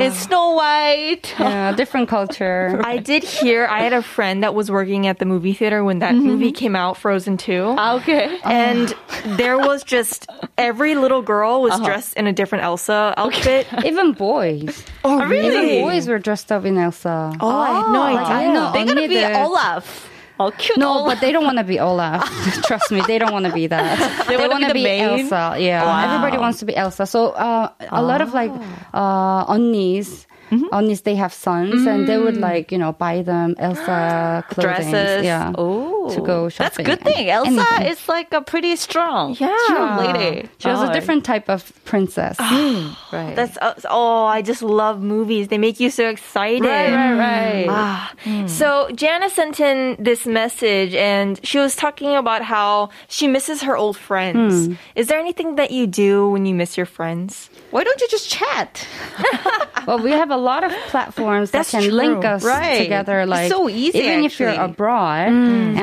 and 0.00 0.14
Snow 0.14 0.52
White. 0.56 1.34
Yeah, 1.38 1.72
different 1.76 2.08
culture. 2.08 2.80
I 2.82 2.96
did 2.96 3.22
hear 3.22 3.66
I 3.66 3.80
had 3.80 3.92
a 3.92 4.00
friend 4.00 4.42
that 4.42 4.54
was 4.54 4.70
working 4.70 5.06
at 5.06 5.18
the 5.18 5.26
movie 5.26 5.52
theater 5.52 5.84
when 5.84 5.98
that 5.98 6.14
movie 6.14 6.52
came 6.52 6.74
out, 6.74 6.96
Frozen 6.96 7.36
2. 7.36 7.74
Ah, 7.76 7.96
okay. 7.96 8.38
and 8.44 8.94
there 9.36 9.58
was 9.58 9.84
just 9.84 10.26
every 10.56 10.94
little 10.94 11.20
girl 11.20 11.60
was 11.60 11.78
dressed 11.84 12.16
in 12.16 12.26
a 12.26 12.32
different 12.32 12.64
Elsa 12.64 13.12
outfit. 13.18 13.66
Even 13.84 14.12
boys. 14.12 14.84
Oh, 15.04 15.20
Even 15.30 15.84
boys 15.84 16.08
were 16.08 16.18
dressed 16.18 16.50
up 16.50 16.64
in 16.64 16.78
Elsa. 16.78 17.36
Oh, 17.40 17.48
I 17.60 17.76
had 17.84 17.92
no 17.92 18.00
idea. 18.00 18.36
I 18.36 18.52
know. 18.54 18.72
They're 18.72 18.86
gonna 18.86 19.06
be 19.06 19.16
언니들- 19.16 19.44
Olaf. 19.44 20.08
Oh, 20.41 20.51
cute 20.57 20.77
No, 20.77 20.89
Olaf. 20.89 21.05
but 21.07 21.17
they 21.21 21.31
don't 21.31 21.43
want 21.45 21.57
to 21.59 21.63
be 21.63 21.79
Olaf. 21.79 22.23
Trust 22.67 22.91
me, 22.91 23.01
they 23.07 23.17
don't 23.21 23.31
want 23.31 23.45
to 23.45 23.53
be 23.53 23.67
that. 23.67 24.25
They 24.27 24.37
wanna 24.37 24.49
wanna 24.57 24.73
be 24.73 24.83
the? 24.83 24.99
Elsa. 25.01 25.55
Yeah, 25.59 26.05
everybody 26.05 26.37
wants 26.37 26.59
to 26.59 26.65
be 26.65 26.75
Elsa. 26.75 27.05
So 27.05 27.29
uh, 27.37 27.69
a 27.91 28.01
lot 28.01 28.21
of 28.21 28.33
like 28.33 28.51
uh, 28.93 29.45
언니's. 29.45 30.27
Onnies, 30.51 31.03
they 31.03 31.15
have 31.15 31.31
sons, 31.31 31.87
and 31.87 32.09
they 32.09 32.17
would 32.17 32.35
like 32.35 32.73
you 32.73 32.77
know 32.77 32.91
buy 32.91 33.21
them 33.23 33.55
Elsa 33.57 34.43
clothing. 34.51 34.91
Dresses. 34.91 35.23
yeah, 35.23 35.53
Oh, 35.57 35.90
to 36.09 36.21
go 36.21 36.49
shopping. 36.49 36.65
That's 36.65 36.79
a 36.79 36.83
good 36.83 37.01
thing. 37.01 37.29
Elsa 37.29 37.89
is 37.89 38.07
like 38.09 38.33
a 38.33 38.41
pretty 38.41 38.75
strong, 38.75 39.35
Yeah. 39.39 39.55
strong 39.65 39.97
lady. 39.97 40.49
She 40.57 40.67
was 40.67 40.79
Oh. 40.79 40.89
a 40.89 40.93
different 40.93 41.23
type 41.23 41.49
of 41.49 41.71
princess. 41.85 42.37
Hmm. 42.51 42.89
Right. 43.15 43.35
That's 43.35 43.57
uh, 43.61 43.73
oh, 43.89 44.23
I 44.25 44.41
just 44.41 44.61
love 44.61 45.01
movies. 45.01 45.47
They 45.49 45.57
make 45.57 45.79
you 45.79 45.89
so 45.89 46.07
excited. 46.09 46.63
right, 46.63 46.93
right, 46.93 47.13
hmm. 47.13 47.19
right. 47.19 47.67
Ah. 47.69 48.13
Hmm. 48.23 48.47
So 48.47 48.89
Jana 48.95 49.29
sent 49.29 49.59
in 49.59 49.97
this 49.99 50.25
message 50.25 50.95
and 50.95 51.39
she 51.43 51.59
was 51.59 51.75
talking 51.75 52.15
about 52.15 52.41
how 52.41 52.89
she 53.07 53.27
misses 53.27 53.61
her 53.63 53.75
old 53.77 53.97
friends. 53.97 54.75
Is 54.95 55.07
there 55.07 55.19
anything 55.19 55.55
that 55.55 55.71
you 55.71 55.87
do 55.87 56.29
when 56.29 56.45
you 56.45 56.55
miss 56.55 56.77
your 56.77 56.85
friends? 56.85 57.49
Why 57.71 57.83
don't 57.83 57.99
you 58.01 58.07
just 58.09 58.29
chat? 58.29 58.87
Well, 59.87 59.97
we 59.97 60.11
have 60.11 60.29
a 60.29 60.37
lot 60.37 60.63
of 60.63 60.71
platforms 60.93 61.49
that 61.51 61.65
That's 61.65 61.71
can 61.71 61.89
link 61.89 62.23
us 62.23 62.43
Right. 62.45 62.77
together. 62.85 63.21
It's 63.21 63.29
Like 63.29 63.49
so 63.49 63.67
easy, 63.67 63.97
even 63.97 64.23
if 64.25 64.39
you're 64.39 64.49
actually. 64.53 64.65
abroad. 64.77 65.27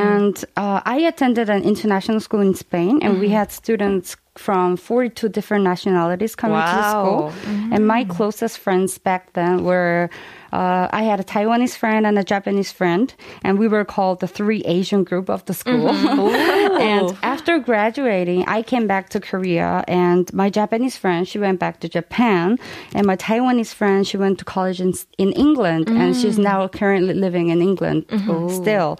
And 0.08 0.44
uh, 0.56 0.80
I 0.84 0.98
attended 1.00 1.48
an 1.50 1.62
international 1.62 2.20
school 2.20 2.40
in 2.40 2.54
Spain, 2.54 3.00
and 3.02 3.18
we 3.18 3.26
mm-hmm. 3.26 3.34
had 3.36 3.52
students 3.52 4.16
from 4.38 4.76
42 4.76 5.28
different 5.28 5.64
nationalities 5.64 6.34
coming 6.36 6.60
to 6.60 6.76
the 6.76 6.80
Wow. 6.80 7.02
school. 7.02 7.32
And 7.72 7.86
my 7.86 8.04
mm-hmm. 8.04 8.12
closest 8.12 8.58
friends 8.58 8.96
back 8.98 9.32
then 9.34 9.64
were. 9.64 10.08
Uh, 10.50 10.88
I 10.90 11.02
had 11.02 11.20
a 11.20 11.24
Taiwanese 11.24 11.76
friend 11.76 12.06
and 12.06 12.18
a 12.18 12.24
Japanese 12.24 12.72
friend, 12.72 13.12
and 13.44 13.58
we 13.58 13.68
were 13.68 13.84
called 13.84 14.20
the 14.20 14.26
three 14.26 14.62
Asian 14.64 15.04
group 15.04 15.28
of 15.28 15.44
the 15.44 15.52
school. 15.52 15.90
Mm-hmm. 15.90 16.80
and 16.90 17.18
after 17.22 17.58
graduating, 17.58 18.46
I 18.46 18.62
came 18.62 18.86
back 18.86 19.10
to 19.10 19.20
Korea, 19.20 19.84
and 19.86 20.32
my 20.32 20.48
Japanese 20.48 20.96
friend 20.96 21.28
she 21.28 21.38
went 21.38 21.60
back 21.60 21.80
to 21.80 21.88
Japan, 21.88 22.58
and 22.94 23.06
my 23.06 23.16
Taiwanese 23.16 23.74
friend 23.74 24.06
she 24.06 24.16
went 24.16 24.38
to 24.38 24.46
college 24.46 24.80
in 24.80 24.94
in 25.18 25.32
England, 25.32 25.90
and 25.90 26.16
she's 26.16 26.38
mm. 26.38 26.44
now 26.44 26.66
currently 26.68 27.12
living 27.12 27.48
in 27.50 27.60
England 27.60 28.06
still. 28.48 28.98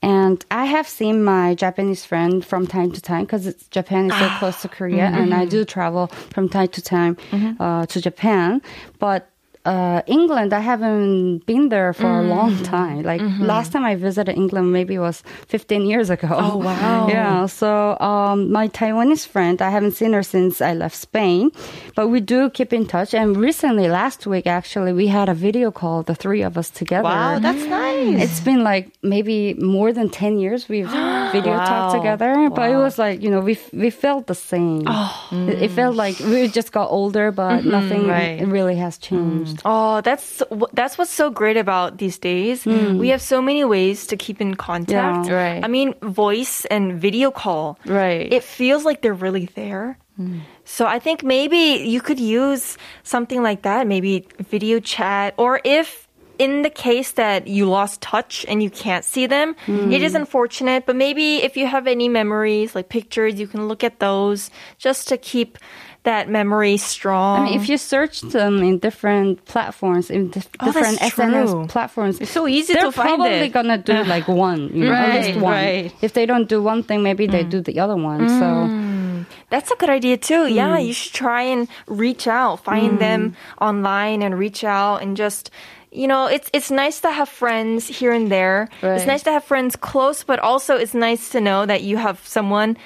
And 0.00 0.44
I 0.50 0.66
have 0.66 0.86
seen 0.86 1.24
my 1.24 1.54
Japanese 1.54 2.04
friend 2.04 2.44
from 2.44 2.66
time 2.66 2.92
to 2.92 3.00
time 3.00 3.24
because 3.24 3.52
Japan 3.70 4.06
is 4.06 4.12
so 4.12 4.26
ah. 4.26 4.36
close 4.38 4.62
to 4.62 4.68
Korea, 4.68 5.06
and 5.06 5.34
I 5.34 5.40
mm-hmm. 5.40 5.50
do 5.50 5.64
travel 5.64 6.06
from 6.30 6.48
time 6.48 6.68
to 6.68 6.82
time 6.82 7.16
mm-hmm. 7.16 7.60
uh, 7.60 7.86
to 7.86 8.00
Japan. 8.00 8.62
But 8.98 9.30
uh, 9.68 10.02
England, 10.06 10.54
I 10.54 10.60
haven't 10.60 11.44
been 11.44 11.68
there 11.68 11.92
for 11.92 12.10
a 12.20 12.22
long 12.22 12.56
time. 12.62 13.02
Like 13.02 13.20
last 13.38 13.70
time 13.72 13.84
I 13.84 13.94
visited 13.96 14.34
England, 14.34 14.72
maybe 14.72 14.94
it 14.94 15.00
was 15.00 15.22
15 15.48 15.84
years 15.84 16.08
ago. 16.08 16.28
Oh 16.30 16.56
wow. 16.68 17.06
Yeah. 17.08 17.44
So 17.46 17.98
um, 18.00 18.50
my 18.50 18.68
Taiwanese 18.68 19.26
friend, 19.26 19.60
I 19.60 19.68
haven't 19.68 19.92
seen 19.92 20.14
her 20.14 20.22
since 20.22 20.62
I 20.62 20.72
left 20.72 20.96
Spain, 20.96 21.50
but 21.94 22.08
we 22.08 22.20
do 22.20 22.48
keep 22.48 22.72
in 22.72 22.86
touch. 22.86 23.12
And 23.12 23.36
recently, 23.36 23.88
last 23.88 24.26
week 24.26 24.46
actually, 24.46 24.92
we 24.94 25.08
had 25.08 25.28
a 25.28 25.34
video 25.34 25.70
call, 25.70 26.02
the 26.02 26.14
three 26.14 26.42
of 26.42 26.56
us 26.56 26.70
together. 26.70 27.04
Wow, 27.04 27.38
that's 27.38 27.64
nice. 27.64 28.22
It's 28.22 28.40
been 28.40 28.64
like 28.64 28.96
maybe 29.02 29.52
more 29.54 29.92
than 29.92 30.08
10 30.08 30.38
years 30.38 30.68
we've 30.68 30.86
video 31.32 31.56
talk 31.56 31.94
together, 31.94 32.50
but 32.50 32.70
it 32.70 32.76
was 32.76 32.98
like, 32.98 33.22
you 33.22 33.30
know, 33.30 33.40
we 33.40 33.58
we 33.72 33.90
felt 33.90 34.26
the 34.26 34.34
same. 34.34 34.84
Oh. 34.86 35.28
It, 35.32 35.62
it 35.62 35.70
felt 35.70 35.96
like 35.96 36.18
we 36.20 36.48
just 36.48 36.72
got 36.72 36.90
older, 36.90 37.30
but 37.32 37.60
mm-hmm. 37.60 37.70
nothing 37.70 38.06
right. 38.06 38.46
really 38.46 38.76
has 38.76 38.98
mm. 38.98 39.02
changed. 39.02 39.62
Oh, 39.64 40.00
that's 40.00 40.42
that's 40.72 40.98
what's 40.98 41.12
so 41.12 41.30
great 41.30 41.56
about 41.56 41.98
these 41.98 42.18
days. 42.18 42.64
Mm. 42.64 42.98
We 42.98 43.08
have 43.08 43.22
so 43.22 43.42
many 43.42 43.64
ways 43.64 44.06
to 44.08 44.16
keep 44.16 44.40
in 44.40 44.54
contact. 44.54 45.28
Yeah. 45.28 45.34
Right. 45.34 45.64
I 45.64 45.68
mean, 45.68 45.94
voice 46.02 46.64
and 46.66 47.00
video 47.00 47.30
call. 47.30 47.78
Right. 47.84 48.32
It 48.32 48.42
feels 48.42 48.84
like 48.84 49.02
they're 49.02 49.14
really 49.14 49.46
there. 49.54 49.98
Mm. 50.18 50.40
So 50.64 50.86
I 50.86 50.98
think 50.98 51.22
maybe 51.22 51.86
you 51.86 52.00
could 52.00 52.18
use 52.18 52.76
something 53.02 53.42
like 53.42 53.62
that, 53.62 53.86
maybe 53.86 54.26
video 54.38 54.80
chat, 54.80 55.34
or 55.38 55.60
if 55.64 56.07
in 56.38 56.62
the 56.62 56.70
case 56.70 57.12
that 57.12 57.46
you 57.48 57.66
lost 57.68 58.00
touch 58.00 58.46
and 58.48 58.62
you 58.62 58.70
can't 58.70 59.04
see 59.04 59.26
them, 59.26 59.56
it 59.68 60.02
is 60.02 60.14
unfortunate, 60.14 60.86
but 60.86 60.96
maybe 60.96 61.36
if 61.42 61.56
you 61.56 61.66
have 61.66 61.86
any 61.86 62.08
memories, 62.08 62.74
like 62.74 62.88
pictures, 62.88 63.38
you 63.40 63.46
can 63.46 63.68
look 63.68 63.82
at 63.84 63.98
those 63.98 64.50
just 64.78 65.08
to 65.08 65.16
keep 65.16 65.58
that 66.04 66.28
memory 66.30 66.76
strong. 66.76 67.40
I 67.40 67.44
mean, 67.50 67.60
if 67.60 67.68
you 67.68 67.76
search 67.76 68.20
them 68.22 68.62
in 68.62 68.78
different 68.78 69.44
platforms, 69.44 70.10
in 70.10 70.30
dif- 70.30 70.48
Oh, 70.60 70.66
different 70.66 70.98
true. 71.00 71.08
SNS 71.24 71.68
platforms, 71.68 72.20
It's 72.20 72.30
so 72.30 72.46
easy 72.46 72.72
to 72.74 72.78
find 72.92 72.92
they're 72.92 72.92
to 72.92 72.96
find 72.96 73.20
probably 73.20 73.48
gonna 73.48 73.78
do 73.78 74.04
like 74.14 74.28
one, 74.28 74.70
you 74.72 74.84
know, 74.86 74.92
at 74.92 75.08
Right, 75.08 75.26
least 75.26 75.40
one. 75.40 75.52
right. 75.52 75.92
If 76.00 76.12
they 76.14 76.24
don't 76.24 76.48
do 76.48 76.62
one 76.62 76.82
thing, 76.84 77.02
maybe 77.02 77.26
they 77.26 77.44
mm. 77.44 77.50
do 77.50 77.60
the 77.60 77.80
other 77.80 77.96
one. 77.96 78.28
So 78.28 78.44
mm. 78.44 79.26
That's 79.50 79.70
a 79.70 79.76
good 79.76 79.90
idea 79.90 80.16
too. 80.16 80.46
Yeah, 80.46 80.76
Hmm. 80.78 80.84
you 80.86 80.92
should 80.92 81.12
try 81.14 81.42
and 81.42 81.68
reach 81.86 82.26
out, 82.28 82.62
find 82.64 82.92
mm. 82.96 82.98
them 83.00 83.36
online 83.60 84.22
and 84.22 84.38
reach 84.38 84.62
out 84.62 85.02
and 85.02 85.16
just 85.16 85.50
you 85.90 86.06
know, 86.06 86.26
it's 86.26 86.50
it's 86.52 86.70
nice 86.70 87.00
to 87.00 87.10
have 87.10 87.28
friends 87.28 87.86
here 87.86 88.12
and 88.12 88.30
there. 88.30 88.68
It's 88.82 89.06
nice 89.06 89.22
to 89.24 89.32
have 89.32 89.44
friends 89.44 89.76
close, 89.76 90.24
but 90.24 90.38
also 90.38 90.76
it's 90.76 90.94
nice 90.94 91.30
to 91.30 91.40
know 91.40 91.66
that 91.66 91.82
you 91.82 91.96
have 91.96 92.26
someone 92.26 92.76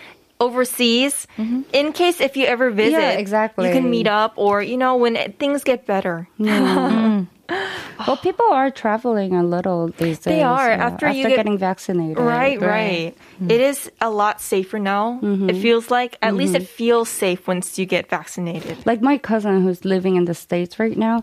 overseas 0.40 1.26
mm-hmm. 1.38 1.62
in 1.72 1.92
case 1.92 2.20
if 2.20 2.36
you 2.36 2.46
ever 2.46 2.70
visit. 2.70 2.98
Yeah, 2.98 3.12
exactly. 3.12 3.68
You 3.68 3.72
can 3.72 3.88
meet 3.88 4.08
up 4.08 4.34
or, 4.36 4.60
you 4.62 4.76
know, 4.76 4.96
when 4.96 5.16
it- 5.16 5.38
things 5.38 5.62
get 5.64 5.86
better. 5.86 6.28
Mm-hmm. 6.38 6.52
Mm-hmm. 6.92 7.24
Well, 7.48 8.16
people 8.16 8.46
are 8.50 8.70
traveling 8.70 9.34
a 9.34 9.42
little 9.42 9.88
these 9.88 10.18
days. 10.18 10.24
They 10.24 10.42
are, 10.42 10.70
yeah, 10.70 10.86
after 10.86 11.10
you 11.10 11.28
get- 11.28 11.36
getting 11.36 11.58
vaccinated. 11.58 12.18
Right, 12.18 12.60
right. 12.60 13.14
Mm-hmm. 13.36 13.50
It 13.50 13.60
is 13.60 13.90
a 14.00 14.10
lot 14.10 14.40
safer 14.40 14.78
now. 14.78 15.18
It 15.22 15.24
mm-hmm. 15.24 15.60
feels 15.60 15.90
like, 15.90 16.18
at 16.22 16.34
least 16.34 16.54
it 16.54 16.62
mm-hmm. 16.62 16.76
feels 16.76 17.08
safe 17.08 17.46
once 17.46 17.78
you 17.78 17.86
get 17.86 18.08
vaccinated. 18.08 18.84
Like 18.86 19.02
my 19.02 19.18
cousin 19.18 19.62
who's 19.62 19.84
living 19.84 20.16
in 20.16 20.24
the 20.24 20.34
States 20.34 20.78
right 20.78 20.96
now, 20.96 21.22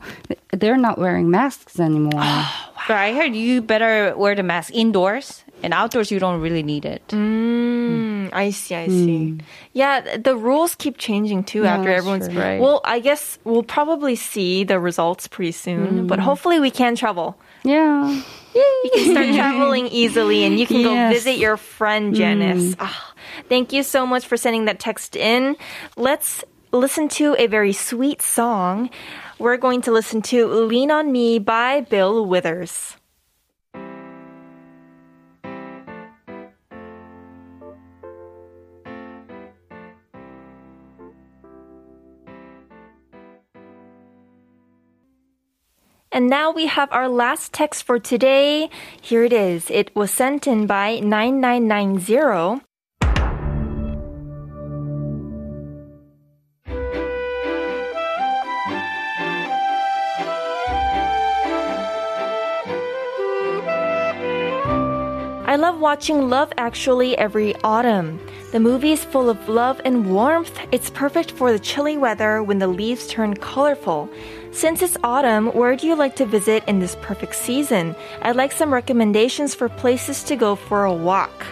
they're 0.51 0.77
not 0.77 0.97
wearing 0.97 1.29
masks 1.29 1.79
anymore. 1.79 2.23
But 2.87 2.95
I 2.95 3.13
heard 3.13 3.35
you 3.35 3.61
better 3.61 4.17
wear 4.17 4.33
the 4.33 4.41
mask 4.41 4.73
indoors 4.73 5.43
and 5.61 5.73
outdoors 5.73 6.11
you 6.11 6.19
don't 6.19 6.41
really 6.41 6.63
need 6.63 6.85
it. 6.85 7.05
Mm, 7.09 8.29
I 8.33 8.51
see, 8.51 8.75
I 8.75 8.87
see. 8.87 9.37
Mm. 9.37 9.41
Yeah, 9.79 10.17
the 10.27 10.35
rules 10.35 10.75
keep 10.75 10.97
changing 10.97 11.43
too 11.51 11.63
Yeah, 11.63 11.75
after 11.75 11.89
that's 11.89 11.99
everyone's. 11.99 12.27
true. 12.27 12.41
Right. 12.41 12.59
Well, 12.59 12.81
I 12.83 12.99
guess 12.99 13.39
we'll 13.47 13.63
probably 13.77 14.15
see 14.15 14.63
the 14.71 14.77
results 14.89 15.27
pretty 15.27 15.53
soon, 15.53 16.07
but 16.11 16.19
hopefully 16.19 16.59
we 16.59 16.71
can 16.71 16.95
travel. 16.95 17.37
yeah. 17.63 18.21
You 18.55 18.89
can 18.93 19.11
start 19.13 19.27
traveling 19.39 19.87
easily 19.87 20.43
and 20.43 20.59
you 20.59 20.65
can 20.67 20.81
go 20.83 20.93
visit 21.15 21.37
your 21.37 21.55
friend 21.55 22.15
Janice. 22.15 22.75
Ah, 22.79 23.13
thank 23.47 23.71
you 23.71 23.83
so 23.83 24.05
much 24.05 24.25
for 24.27 24.37
sending 24.37 24.65
that 24.65 24.79
text 24.79 25.15
in. 25.15 25.55
Let's 25.95 26.43
listen 26.73 27.07
to 27.19 27.35
a 27.37 27.45
very 27.47 27.73
sweet 27.73 28.21
song. 28.21 28.89
We're 29.37 29.57
going 29.57 29.81
to 29.87 29.91
listen 29.93 30.21
to 30.33 30.47
Lean 30.47 30.89
on 30.91 31.11
Me 31.13 31.37
by 31.39 31.81
Bill 31.81 32.25
Withers. 32.25 32.97
And 46.19 46.29
now 46.29 46.51
we 46.51 46.65
have 46.65 46.91
our 46.91 47.07
last 47.07 47.53
text 47.53 47.83
for 47.83 47.97
today. 47.97 48.69
Here 49.01 49.23
it 49.23 49.31
is. 49.31 49.71
It 49.71 49.95
was 49.95 50.11
sent 50.11 50.47
in 50.47 50.67
by 50.67 50.99
9990. 50.99 52.59
I 65.47 65.55
love 65.55 65.79
watching 65.79 66.29
Love 66.29 66.51
Actually 66.57 67.17
every 67.17 67.55
autumn. 67.63 68.19
The 68.51 68.59
movie 68.59 68.91
is 68.91 69.05
full 69.05 69.29
of 69.29 69.47
love 69.47 69.79
and 69.85 70.09
warmth. 70.09 70.59
It's 70.71 70.89
perfect 70.89 71.31
for 71.31 71.51
the 71.53 71.59
chilly 71.59 71.97
weather 71.97 72.43
when 72.43 72.59
the 72.59 72.67
leaves 72.67 73.07
turn 73.07 73.35
colorful. 73.35 74.09
Since 74.51 74.81
it's 74.81 74.97
autumn, 75.03 75.47
where 75.53 75.75
do 75.75 75.87
you 75.87 75.95
like 75.95 76.15
to 76.17 76.25
visit 76.25 76.63
in 76.67 76.79
this 76.79 76.97
perfect 77.01 77.35
season? 77.35 77.95
I'd 78.21 78.35
like 78.35 78.51
some 78.51 78.73
recommendations 78.73 79.55
for 79.55 79.69
places 79.69 80.23
to 80.25 80.35
go 80.35 80.55
for 80.55 80.85
a 80.85 80.93
walk. 80.93 81.45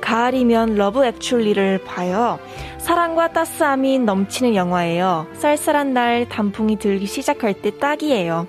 가을이면 0.00 0.76
러브 0.76 1.04
액츄얼리를 1.04 1.84
봐요. 1.84 2.38
사랑과 2.78 3.28
따스함이 3.32 3.98
넘치는 4.00 4.54
영화예요. 4.54 5.26
쌀쌀한 5.34 5.92
날 5.92 6.28
단풍이 6.28 6.78
들기 6.78 7.06
시작할 7.06 7.54
때 7.54 7.76
딱이에요. 7.78 8.48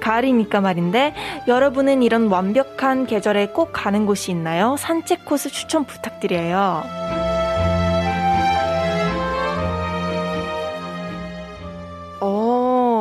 가을이니까 0.00 0.60
말인데 0.60 1.14
여러분은 1.48 2.02
이런 2.02 2.28
완벽한 2.28 3.06
계절에 3.06 3.48
꼭 3.48 3.70
가는 3.72 4.06
곳이 4.06 4.30
있나요? 4.30 4.76
산책 4.78 5.24
코스 5.24 5.50
추천 5.50 5.84
부탁드려요. 5.84 7.19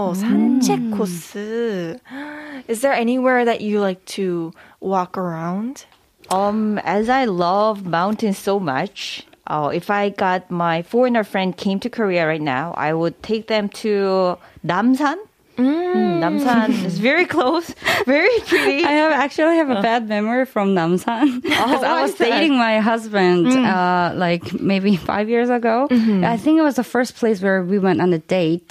오, 0.09 0.15
산책 0.15 0.91
코스. 0.93 1.99
Is 2.69 2.81
there 2.81 2.95
anywhere 2.95 3.45
that 3.45 3.61
you 3.61 3.81
like 3.81 4.03
to 4.17 4.51
walk 4.81 5.19
around? 5.19 5.85
Um, 6.31 6.79
as 6.85 7.11
I 7.11 7.27
love 7.27 7.85
mountains 7.85 8.39
so 8.39 8.59
much, 8.59 9.27
uh, 9.47 9.71
if 9.75 9.91
I 9.91 10.09
got 10.09 10.51
my 10.51 10.81
foreigner 10.81 11.23
friend 11.23 11.55
came 11.55 11.79
to 11.81 11.91
Korea 11.91 12.27
right 12.27 12.41
now, 12.41 12.73
I 12.79 12.95
would 12.95 13.23
take 13.23 13.49
them 13.49 13.69
to 13.85 14.39
Namsan. 14.65 15.17
Mm. 15.59 16.19
Namsan 16.19 16.83
is 16.85 16.99
very 16.99 17.27
close, 17.27 17.75
very 18.07 18.41
pretty. 18.49 18.83
I 18.83 18.91
have 18.91 19.13
actually 19.13 19.57
have 19.57 19.71
a 19.71 19.83
bad 19.83 20.09
memory 20.09 20.47
from 20.47 20.75
Namsan 20.75 21.43
because 21.43 21.83
I 21.85 21.93
why 21.93 22.03
was 22.03 22.13
is 22.13 22.19
that? 22.19 22.31
dating 22.31 22.57
my 22.57 22.81
husband 22.81 23.47
uh, 23.53 24.13
like 24.17 24.53
maybe 24.59 24.97
five 24.97 25.29
years 25.29 25.51
ago. 25.51 25.87
I 25.93 26.39
think 26.39 26.59
it 26.59 26.63
was 26.63 26.75
the 26.77 26.83
first 26.83 27.15
place 27.17 27.41
where 27.43 27.63
we 27.63 27.79
went 27.79 28.01
on 28.01 28.13
a 28.15 28.19
date, 28.19 28.67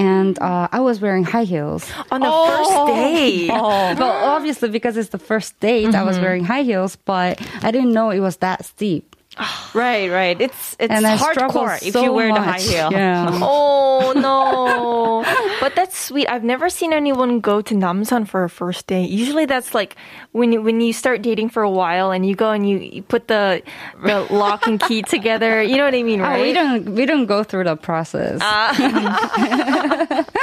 and 0.00 0.38
uh, 0.40 0.68
I 0.72 0.80
was 0.80 1.00
wearing 1.00 1.24
high 1.24 1.44
heels. 1.44 1.90
On 2.10 2.20
the 2.20 2.30
first 2.30 2.86
date. 2.86 3.50
Well, 4.00 4.34
obviously 4.36 4.68
because 4.70 4.96
it's 4.96 5.10
the 5.10 5.18
first 5.18 5.58
date, 5.60 5.94
I 5.94 6.02
was 6.04 6.18
wearing 6.18 6.44
high 6.44 6.62
heels, 6.62 6.96
but 6.96 7.40
I 7.62 7.70
didn't 7.70 7.92
know 7.92 8.10
it 8.10 8.20
was 8.20 8.38
that 8.38 8.64
steep. 8.64 9.16
right, 9.74 10.10
right. 10.10 10.40
It's 10.40 10.76
it's 10.78 10.92
and 10.92 11.04
hardcore 11.04 11.80
if 11.82 11.92
so 11.92 12.02
you 12.02 12.12
wear 12.12 12.32
the 12.32 12.40
high 12.40 12.60
heel. 12.60 12.92
Yeah. 12.92 13.38
Oh 14.02 14.12
no. 14.16 15.22
but 15.60 15.74
that's 15.74 15.96
sweet. 15.96 16.26
I've 16.28 16.44
never 16.44 16.68
seen 16.68 16.92
anyone 16.92 17.40
go 17.40 17.60
to 17.60 17.74
Namsan 17.74 18.26
for 18.26 18.44
a 18.44 18.50
first 18.50 18.86
date. 18.86 19.10
Usually 19.10 19.44
that's 19.44 19.74
like 19.74 19.96
when 20.32 20.52
you 20.52 20.62
when 20.62 20.80
you 20.80 20.92
start 20.92 21.22
dating 21.22 21.50
for 21.50 21.62
a 21.62 21.70
while 21.70 22.10
and 22.10 22.26
you 22.26 22.34
go 22.34 22.50
and 22.50 22.68
you, 22.68 22.78
you 22.78 23.02
put 23.02 23.28
the 23.28 23.62
the 24.02 24.26
lock 24.30 24.66
and 24.66 24.80
key 24.80 25.02
together. 25.02 25.62
You 25.62 25.76
know 25.76 25.84
what 25.84 25.94
I 25.94 26.02
mean, 26.02 26.20
Oh, 26.20 26.24
right? 26.24 26.42
we 26.42 26.52
don't 26.52 26.94
we 26.94 27.06
don't 27.06 27.26
go 27.26 27.44
through 27.44 27.64
the 27.64 27.76
process. 27.76 28.38
Ah. 28.42 30.26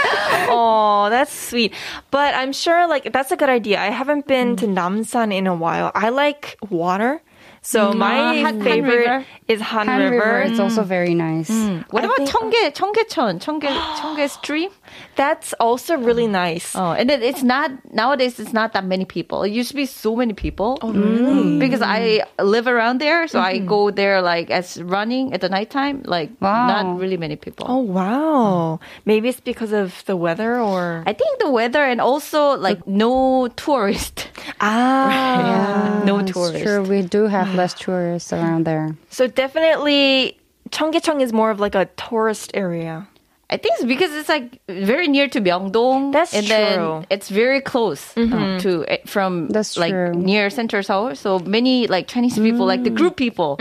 Oh, 0.50 1.10
that's 1.10 1.34
sweet. 1.34 1.74
But 2.10 2.34
I'm 2.34 2.54
sure 2.54 2.88
like 2.88 3.12
that's 3.12 3.32
a 3.32 3.38
good 3.38 3.50
idea. 3.50 3.80
I 3.80 3.90
haven't 3.90 4.28
been 4.28 4.56
to 4.58 4.66
mm. 4.66 4.76
Namsan 4.76 5.34
in 5.34 5.46
a 5.48 5.56
while. 5.56 5.92
I 5.94 6.10
like 6.10 6.58
water. 6.70 7.22
So 7.68 7.92
mm, 7.92 7.98
my 7.98 8.18
ah, 8.18 8.34
Han, 8.44 8.62
favorite 8.64 9.08
Han 9.08 9.26
is 9.50 9.60
Han, 9.60 9.88
Han 9.88 10.00
River. 10.00 10.16
River. 10.16 10.42
It's 10.44 10.58
also 10.58 10.84
very 10.84 11.14
nice. 11.14 11.50
Mm. 11.50 11.84
What 11.92 12.06
I 12.06 12.06
about 12.06 12.26
Cheonggye 12.30 12.74
Cheonggyecheon 12.74 13.42
Cheonggye 13.44 13.68
Cheonggye 14.00 14.30
Stream? 14.30 14.70
That's 15.16 15.54
also 15.54 15.98
really 15.98 16.28
mm. 16.28 16.32
nice. 16.32 16.76
Oh, 16.76 16.92
and 16.92 17.10
it, 17.10 17.24
it's 17.24 17.44
not 17.44 17.72
nowadays. 17.94 18.40
It's 18.40 18.54
not 18.54 18.74
that 18.74 18.86
many 18.86 19.06
people. 19.06 19.44
It 19.44 19.52
used 19.52 19.70
to 19.70 19.76
be 19.76 19.86
so 19.86 20.16
many 20.16 20.34
people. 20.34 20.78
Oh, 20.82 20.92
really? 20.92 21.58
Mm. 21.58 21.60
Because 21.60 21.82
I 21.82 22.22
mm. 22.22 22.44
live 22.44 22.68
around 22.68 23.00
there, 23.00 23.28
so 23.28 23.40
I 23.40 23.58
mm-hmm. 23.58 23.68
go 23.68 23.92
there 23.92 24.22
like 24.22 24.50
as 24.50 24.82
running 24.82 25.34
at 25.34 25.42
the 25.42 25.50
nighttime. 25.50 26.04
Like 26.06 26.30
Wow. 26.40 26.68
not 26.68 27.00
really 27.00 27.18
many 27.18 27.36
people. 27.36 27.66
Oh 27.68 27.80
wow. 27.80 28.80
Maybe 29.06 29.30
it's 29.30 29.40
because 29.40 29.74
of 29.74 30.04
the 30.06 30.16
weather 30.16 30.60
or 30.60 31.04
I 31.06 31.14
think 31.14 31.40
the 31.40 31.50
weather 31.50 31.84
and 31.84 32.00
also 32.00 32.58
like 32.58 32.86
no 32.88 33.48
tourist. 33.56 34.30
Ah. 34.62 36.02
no 36.06 36.20
It's 36.20 36.32
tourist. 36.32 36.64
true. 36.64 36.84
We 36.84 37.02
do 37.02 37.28
have 37.28 37.54
less 37.56 37.74
tourists 37.86 38.32
around 38.32 38.66
there. 38.66 38.96
So 39.10 39.28
definitely 39.28 40.38
Cheonggyecheon 40.70 41.22
is 41.22 41.34
more 41.34 41.52
of 41.52 41.60
like 41.60 41.76
a 41.76 41.86
tourist 41.98 42.52
area. 42.54 43.08
I 43.50 43.56
think 43.56 43.76
it's 43.76 43.86
because 43.86 44.12
it's 44.14 44.28
like 44.28 44.60
very 44.68 45.08
near 45.08 45.30
to 45.30 45.40
Myeongdong. 45.40 46.12
That's 46.12 46.34
and 46.34 46.46
true. 46.46 46.56
then 46.56 47.06
it's 47.10 47.30
very 47.30 47.62
close 47.62 48.12
uh, 48.18 48.60
to 48.60 48.84
eh, 48.88 48.98
from 49.06 49.48
That's 49.48 49.78
like 49.78 49.92
true. 49.94 50.12
near 50.14 50.50
Center 50.50 50.84
Seoul. 50.84 51.16
So 51.16 51.40
many 51.40 51.88
like 51.88 52.08
Chinese 52.10 52.38
people, 52.38 52.66
like 52.66 52.84
the 52.84 52.90
group 52.90 53.16
people. 53.16 53.56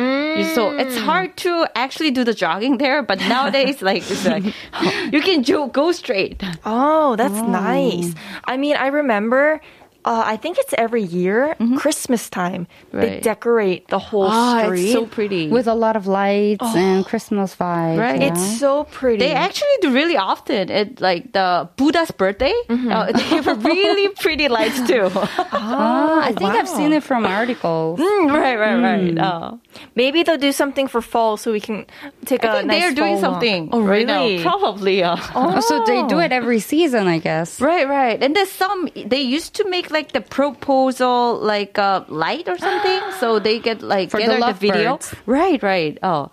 So 0.55 0.77
it's 0.77 0.97
hard 0.99 1.37
to 1.39 1.67
actually 1.77 2.11
do 2.11 2.25
the 2.25 2.35
jogging 2.35 2.79
there. 2.79 3.03
But 3.03 3.21
nowadays, 3.29 3.81
like 3.81 4.03
it's 4.11 4.27
like 4.27 4.45
you 5.13 5.21
can 5.23 5.45
jo- 5.45 5.69
go 5.69 5.93
straight. 5.93 6.43
Oh, 6.65 7.15
that's 7.15 7.41
nice. 7.47 8.13
I 8.45 8.57
mean, 8.57 8.75
I 8.77 8.89
remember 8.89 9.61
uh, 10.07 10.23
I 10.25 10.37
think 10.39 10.57
it's 10.59 10.73
every 10.79 11.03
year, 11.03 11.57
Christmas 11.77 12.31
time. 12.31 12.67
They 12.93 13.19
decorate 13.21 13.89
the 13.89 13.99
whole 13.99 14.29
Ah, 14.31 14.63
street. 14.65 14.85
it's 14.85 14.93
so 14.93 15.05
pretty. 15.05 15.49
With 15.51 15.67
a 15.67 15.75
lot 15.75 15.97
of 15.97 16.07
lights 16.07 16.65
and 16.75 17.05
Christmas 17.05 17.55
vibes. 17.57 17.99
Right. 17.99 18.23
you 18.23 18.29
it's 18.29 18.59
so 18.61 18.85
pretty. 18.85 19.19
They 19.19 19.33
actually 19.35 19.77
do 19.83 19.93
really 19.93 20.17
often. 20.17 20.71
It 20.71 21.01
like 21.01 21.33
the 21.33 21.69
Buddha's 21.77 22.13
birthday. 22.13 22.55
Uh, 22.71 23.11
they 23.13 23.23
have 23.43 23.65
really 23.65 24.09
pretty 24.15 24.47
lights 24.49 24.79
too. 24.87 25.11
Ah, 25.13 26.23
I 26.23 26.33
think 26.33 26.55
I've 26.55 26.69
seen 26.69 26.93
it 26.93 27.03
from 27.03 27.27
articles. 27.27 27.99
right, 27.99 28.57
right, 28.57 28.79
right. 28.81 29.19
Uh, 29.19 29.57
Maybe 29.95 30.23
they'll 30.23 30.39
do 30.39 30.53
something 30.53 30.87
for 30.89 31.03
fall 31.03 31.37
so 31.37 31.51
we 31.53 31.61
can 31.61 31.85
take 32.25 32.45
I 32.45 32.49
a 32.49 32.53
think 32.59 32.67
nice 32.69 32.81
they're 32.81 32.95
doing 32.95 33.19
fall 33.21 33.33
walk. 33.33 33.43
something 33.43 33.69
Oh, 33.73 33.81
right 33.83 34.07
really? 34.07 34.37
now. 34.39 34.43
Probably. 34.43 35.03
Uh. 35.03 35.17
Oh, 35.35 35.61
so 35.61 35.83
they 35.85 36.07
do 36.07 36.19
it 36.21 36.31
every 36.33 36.61
season, 36.61 37.09
I 37.09 37.19
guess. 37.19 37.61
Right, 37.61 37.89
right. 37.89 38.23
And 38.23 38.35
there's 38.37 38.51
some 38.53 38.89
they 38.95 39.21
used 39.21 39.55
to 39.57 39.69
make 39.69 39.91
like 39.91 39.96
the 40.05 40.21
proposal 40.21 41.39
like 41.41 41.79
uh, 41.79 42.05
light 42.09 42.49
or 42.49 42.59
something, 42.59 43.01
so 43.21 43.39
they 43.39 43.59
get 43.59 43.83
like 43.83 44.11
For 44.11 44.21
the 44.21 44.27
gather 44.27 44.53
the, 44.53 44.59
video. 44.59 44.91
lovebirds. 44.93 45.15
Right, 45.27 45.63
right. 45.63 45.99
Oh. 46.03 46.31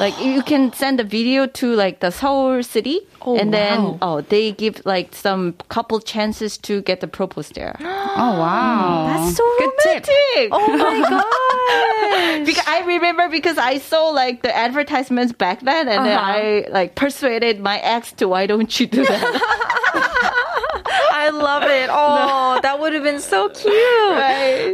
Like 0.00 0.18
you 0.20 0.42
can 0.42 0.72
send 0.72 0.98
a 0.98 1.04
video 1.04 1.46
to 1.46 1.66
like 1.76 2.00
the 2.00 2.10
Seoul 2.10 2.64
city, 2.64 2.98
Oh, 3.22 3.36
and 3.38 3.54
then 3.54 3.78
wow. 3.84 3.98
oh 4.02 4.20
they 4.22 4.50
give 4.50 4.82
like 4.84 5.14
some 5.14 5.52
couple 5.68 6.00
chances 6.00 6.58
to 6.66 6.82
get 6.82 6.98
the 7.00 7.06
propose 7.06 7.50
there. 7.50 7.76
Oh, 8.16 8.38
wow. 8.38 9.06
That's 9.10 9.36
so 9.36 9.44
Good 9.58 9.70
tip. 9.82 10.06
romantic. 10.06 10.48
Oh 10.50 10.66
my 10.76 10.98
god! 11.10 12.44
because 12.46 12.64
I 12.76 12.82
remember 12.86 13.28
because 13.28 13.56
I 13.58 13.78
saw 13.78 14.08
like 14.10 14.42
the 14.42 14.54
advertisements 14.54 15.32
back 15.32 15.60
then, 15.62 15.86
and 15.88 16.04
then 16.04 16.18
I 16.18 16.66
like 16.70 16.94
persuaded 16.96 17.60
my 17.60 17.78
ex 17.78 18.10
to 18.18 18.26
why 18.28 18.46
don't 18.46 18.70
you 18.80 18.86
do 18.86 19.04
that? 19.04 19.22
I 21.11 21.29
love 21.31 21.63
it. 21.63 21.89
Oh, 21.91 22.59
that 22.61 22.79
would 22.79 22.93
have 22.93 23.03
been 23.03 23.19
so 23.19 23.49
cute. 23.49 23.73
right. 23.73 24.73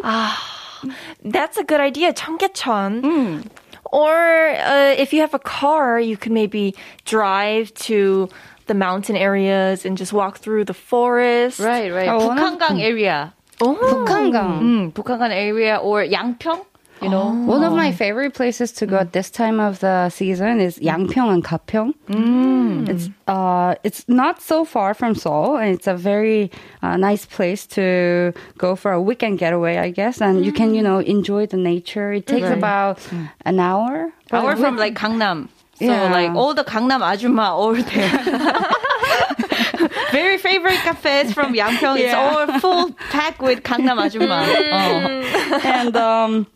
That's 1.24 1.58
a 1.58 1.64
good 1.64 1.80
idea. 1.80 2.14
청계천. 2.14 3.50
Or 3.92 4.50
uh, 4.50 4.96
if 4.98 5.14
you 5.14 5.22
have 5.22 5.34
a 5.34 5.40
car, 5.40 6.00
you 6.00 6.18
could 6.18 6.32
maybe 6.32 6.76
drive 7.06 7.74
to 7.88 8.28
the 8.68 8.74
mountain 8.74 9.16
areas 9.16 9.86
and 9.86 9.98
just 9.98 10.12
walk 10.12 10.38
through 10.40 10.66
the 10.66 10.74
forest. 10.74 11.60
Right, 11.60 11.94
right. 11.94 12.10
Oh, 12.10 12.30
북한강 12.30 12.82
area. 12.82 13.34
Oh. 13.62 13.78
북한강. 13.80 14.60
Mm, 14.60 14.94
북한강 14.94 15.32
area 15.32 15.78
or 15.78 16.04
양평, 16.04 16.66
You 17.03 17.09
know. 17.09 17.31
One 17.47 17.63
of 17.65 17.73
my 17.73 17.93
favorite 17.93 18.35
places 18.35 18.73
to 18.73 18.87
go 18.87 18.97
at 18.99 19.13
this 19.13 19.31
time 19.31 19.59
of 19.61 19.81
the 19.81 20.09
season 20.11 20.61
is 20.61 20.79
Yangpyeong 20.79 21.33
and 21.35 21.45
Gapyeong. 21.45 21.95
It's 22.89 23.09
uh, 23.27 23.75
it's 23.85 24.09
not 24.09 24.41
so 24.43 24.65
far 24.65 24.95
from 24.95 25.15
Seoul, 25.15 25.57
and 25.57 25.71
it's 25.75 25.87
a 25.87 25.95
very 25.95 26.51
uh, 26.83 26.97
nice 26.97 27.27
place 27.27 27.67
to 27.69 28.33
go 28.59 28.77
for 28.77 28.93
a 28.93 29.01
weekend 29.01 29.39
getaway, 29.39 29.77
I 29.79 29.91
guess. 29.91 30.21
And 30.21 30.45
you 30.45 30.53
can, 30.53 30.75
you 30.75 30.83
know, 30.83 30.99
enjoy 30.99 31.47
the 31.47 31.57
nature. 31.57 32.13
It 32.13 32.27
takes 32.27 32.49
about 32.49 32.99
an 33.45 33.61
hour. 33.61 34.13
but 34.31 34.45
We're 34.45 34.57
from 34.57 34.77
like 34.77 34.95
Gangnam. 34.95 35.49
So 35.79 35.87
Yeah. 35.87 36.13
like 36.13 36.33
all 36.37 36.53
the 36.55 36.65
Gangnam 36.65 37.01
ajumma 37.01 37.57
over 37.57 37.81
there. 37.83 38.67
Very 40.13 40.39
favorite 40.39 40.75
cafes 40.83 41.33
from 41.33 41.55
Yangpyeong. 41.55 41.99
It's 41.99 42.15
all 42.15 42.59
full 42.59 42.93
packed 43.11 43.41
with 43.41 43.63
Gangnam 43.63 43.99
ajumma. 44.05 44.41
Oh. 45.53 45.61
and 45.65 45.97
um 45.97 46.47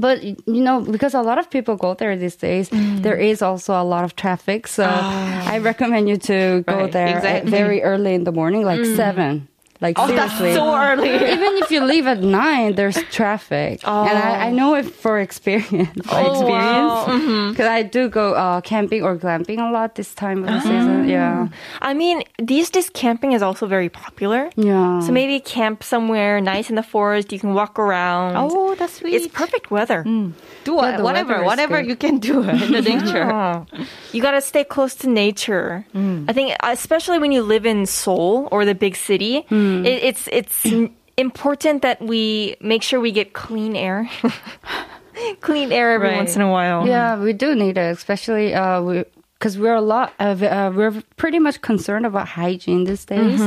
but 0.00 0.22
you 0.22 0.38
know 0.46 0.80
because 0.80 1.14
a 1.14 1.22
lot 1.22 1.38
of 1.38 1.50
people 1.50 1.76
go 1.76 1.94
there 1.94 2.16
these 2.16 2.36
days 2.36 2.70
mm. 2.70 3.02
there 3.02 3.16
is 3.16 3.42
also 3.42 3.74
a 3.80 3.84
lot 3.84 4.04
of 4.04 4.16
traffic. 4.16 4.66
So 4.66 4.84
ah. 4.86 5.52
i 5.52 5.58
recommend 5.58 6.08
you 6.08 6.16
to 6.16 6.64
go 6.66 6.84
Right, 6.84 6.92
there 6.92 7.16
exactly. 7.16 7.50
very 7.50 7.82
early 7.82 8.14
in 8.14 8.24
the 8.24 8.32
morning 8.32 8.64
like 8.64 8.80
mm. 8.80 8.96
7 8.96 9.48
like 9.80 9.98
Oh, 9.98 10.06
that's 10.06 10.38
seriously 10.38 10.54
so 10.54 10.76
early. 10.76 11.14
even 11.14 11.52
if 11.62 11.70
you 11.70 11.84
leave 11.84 12.06
at 12.06 12.20
nine, 12.20 12.74
there's 12.74 12.96
traffic, 13.10 13.80
and 13.86 14.18
I, 14.18 14.46
I 14.46 14.50
oh. 14.50 14.54
know 14.54 14.74
it 14.74 14.86
for 14.86 15.18
experience. 15.18 15.90
Oh, 16.08 16.14
By 16.14 16.20
experience, 16.30 16.94
mm-hmm. 17.08 17.50
because 17.50 17.66
I 17.66 17.82
do 17.82 18.08
go 18.08 18.34
uh, 18.34 18.60
camping 18.60 19.02
or 19.02 19.16
glamping 19.16 19.58
a 19.58 19.70
lot 19.72 19.94
this 19.94 20.14
time 20.14 20.38
of 20.44 20.46
the 20.46 20.60
season. 20.60 21.02
Ah. 21.02 21.14
Yeah, 21.14 21.48
I 21.82 21.94
mean, 21.94 22.22
these 22.38 22.70
days 22.70 22.90
camping 22.90 23.32
is 23.32 23.42
also 23.42 23.66
very 23.66 23.88
popular. 23.88 24.50
yeah. 24.56 25.00
So 25.00 25.12
maybe 25.12 25.40
camp 25.40 25.82
somewhere 25.82 26.40
nice 26.40 26.70
in 26.70 26.76
the 26.76 26.82
forest. 26.82 27.32
You 27.32 27.38
can 27.40 27.54
walk 27.54 27.78
around. 27.78 28.36
Oh, 28.36 28.74
that's 28.74 28.94
sweet. 28.94 29.14
It's 29.14 29.28
perfect 29.28 29.70
weather. 29.70 30.04
Mm. 30.04 30.32
Do 30.64 30.74
Yeah, 30.76 30.96
the 30.96 31.04
whatever, 31.04 31.44
whatever 31.44 31.80
good. 31.80 31.88
you 31.90 31.96
can 31.96 32.18
do 32.18 32.42
in 32.42 32.72
the 32.72 32.82
nature. 32.92 33.64
You 34.12 34.20
gotta 34.22 34.40
stay 34.40 34.64
close 34.64 34.94
to 34.96 35.08
nature. 35.08 35.86
I 35.94 36.32
think, 36.32 36.56
especially 36.62 37.18
when 37.18 37.32
you 37.32 37.42
live 37.42 37.64
in 37.66 37.86
Seoul 37.86 38.48
or 38.50 38.64
the 38.64 38.74
big 38.74 38.96
city, 38.96 39.44
it, 39.50 39.86
it's 40.08 40.28
it's 40.32 40.66
important 41.16 41.82
that 41.82 42.00
we 42.02 42.56
make 42.60 42.82
sure 42.82 42.98
we 43.00 43.12
get 43.12 43.32
clean 43.34 43.76
air. 43.76 44.08
clean 45.40 45.70
air 45.72 45.92
every 45.92 46.08
Right. 46.08 46.16
once 46.16 46.34
in 46.36 46.42
a 46.42 46.50
while. 46.50 46.86
Yeah, 46.86 47.18
we 47.20 47.32
do 47.32 47.54
need 47.54 47.78
it, 47.78 47.90
especially 47.96 48.54
uh, 48.54 48.82
we 48.82 49.04
because 49.44 49.58
we're 49.58 49.74
a 49.74 49.82
lot 49.82 50.14
of 50.20 50.42
uh, 50.42 50.72
we're 50.74 51.02
pretty 51.18 51.38
much 51.38 51.60
concerned 51.60 52.06
about 52.06 52.26
hygiene 52.28 52.84
these 52.84 53.04
days, 53.04 53.42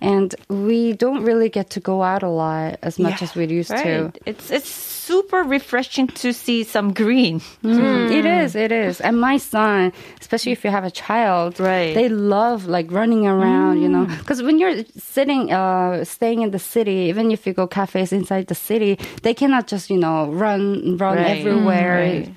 and 0.00 0.34
we 0.48 0.92
don't 0.92 1.22
really 1.22 1.48
get 1.48 1.70
to 1.70 1.78
go 1.78 2.02
out 2.02 2.24
a 2.24 2.28
lot 2.28 2.80
as 2.82 2.98
much 2.98 3.20
Yeah, 3.20 3.24
as 3.26 3.36
we 3.36 3.46
used 3.46 3.70
to. 3.70 4.10
It's 4.26 4.50
it's 4.50 4.68
super 4.68 5.44
refreshing 5.44 6.08
to 6.22 6.32
see 6.32 6.64
some 6.64 6.92
green. 6.92 7.38
Mm, 7.62 8.10
It 8.10 8.26
is, 8.26 8.56
it 8.56 8.72
is. 8.72 9.00
And 9.00 9.20
my 9.20 9.36
son, 9.38 9.92
especially 10.20 10.50
if 10.50 10.64
you 10.64 10.70
have 10.72 10.82
a 10.82 10.90
child, 10.90 11.60
Right. 11.60 11.94
they 11.94 12.08
love 12.08 12.66
like 12.66 12.90
running 12.90 13.24
around, 13.24 13.80
you 13.82 13.88
know. 13.88 14.06
Because 14.18 14.42
when 14.42 14.58
you're 14.58 14.82
sitting, 14.98 15.52
uh, 15.52 16.02
staying 16.04 16.42
in 16.42 16.50
the 16.50 16.58
city, 16.58 17.06
even 17.12 17.30
if 17.30 17.46
you 17.46 17.52
go 17.54 17.68
cafes 17.68 18.12
inside 18.12 18.48
the 18.48 18.56
city, 18.56 18.98
they 19.22 19.32
cannot 19.32 19.68
just, 19.68 19.90
you 19.90 19.98
know, 19.98 20.26
run, 20.26 20.96
run 20.98 21.18
Right. 21.18 21.38
everywhere. 21.38 21.94
right. 22.02 22.28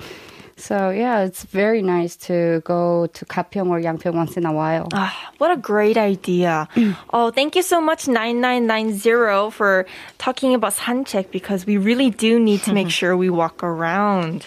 So 0.58 0.90
yeah, 0.90 1.20
it's 1.20 1.44
very 1.44 1.82
nice 1.82 2.16
to 2.28 2.62
go 2.64 3.06
to 3.06 3.24
Gapyeong 3.24 3.68
or 3.70 3.80
Yangpyeong 3.80 4.14
once 4.14 4.36
in 4.36 4.46
a 4.46 4.52
while. 4.52 4.88
Ah, 4.92 5.32
what 5.38 5.50
a 5.50 5.56
great 5.56 5.96
idea. 5.96 6.68
oh, 7.12 7.30
thank 7.30 7.56
you 7.56 7.62
so 7.62 7.80
much, 7.80 8.06
9990, 8.08 9.50
for 9.50 9.86
talking 10.18 10.54
about 10.54 10.74
산책 10.74 11.30
because 11.30 11.66
we 11.66 11.76
really 11.76 12.10
do 12.10 12.38
need 12.38 12.62
to 12.62 12.72
make 12.72 12.90
sure 12.90 13.16
we 13.16 13.30
walk 13.30 13.62
around. 13.62 14.46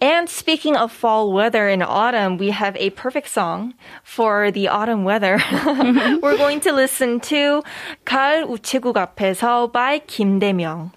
And 0.00 0.30
speaking 0.30 0.76
of 0.76 0.92
fall 0.92 1.30
weather 1.30 1.68
in 1.68 1.82
autumn, 1.82 2.38
we 2.38 2.50
have 2.50 2.74
a 2.76 2.88
perfect 2.90 3.28
song 3.28 3.74
for 4.02 4.50
the 4.50 4.68
autumn 4.68 5.04
weather. 5.04 5.38
We're 6.22 6.38
going 6.38 6.60
to 6.60 6.72
listen 6.72 7.20
to 7.28 7.62
가을 8.06 8.44
우체국 8.48 8.96
앞에서 8.96 9.70
by 9.70 10.00
김대명. 10.00 10.92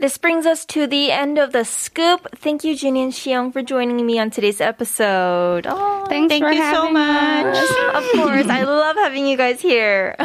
This 0.00 0.16
brings 0.16 0.46
us 0.46 0.64
to 0.66 0.86
the 0.86 1.10
end 1.10 1.38
of 1.38 1.50
the 1.50 1.64
scoop. 1.64 2.28
Thank 2.36 2.62
you, 2.62 2.74
Juney 2.76 3.02
and 3.02 3.12
Siyoung, 3.12 3.52
for 3.52 3.62
joining 3.62 4.06
me 4.06 4.20
on 4.20 4.30
today's 4.30 4.60
episode. 4.60 5.66
Oh, 5.68 6.06
Thanks 6.08 6.30
Thank 6.30 6.44
for 6.44 6.52
you 6.52 6.62
so 6.72 6.88
much. 6.88 7.56
us. 7.56 7.70
of 7.96 8.04
course, 8.12 8.46
I 8.46 8.62
love 8.62 8.94
having 8.94 9.26
you 9.26 9.36
guys 9.36 9.60
here. 9.60 10.14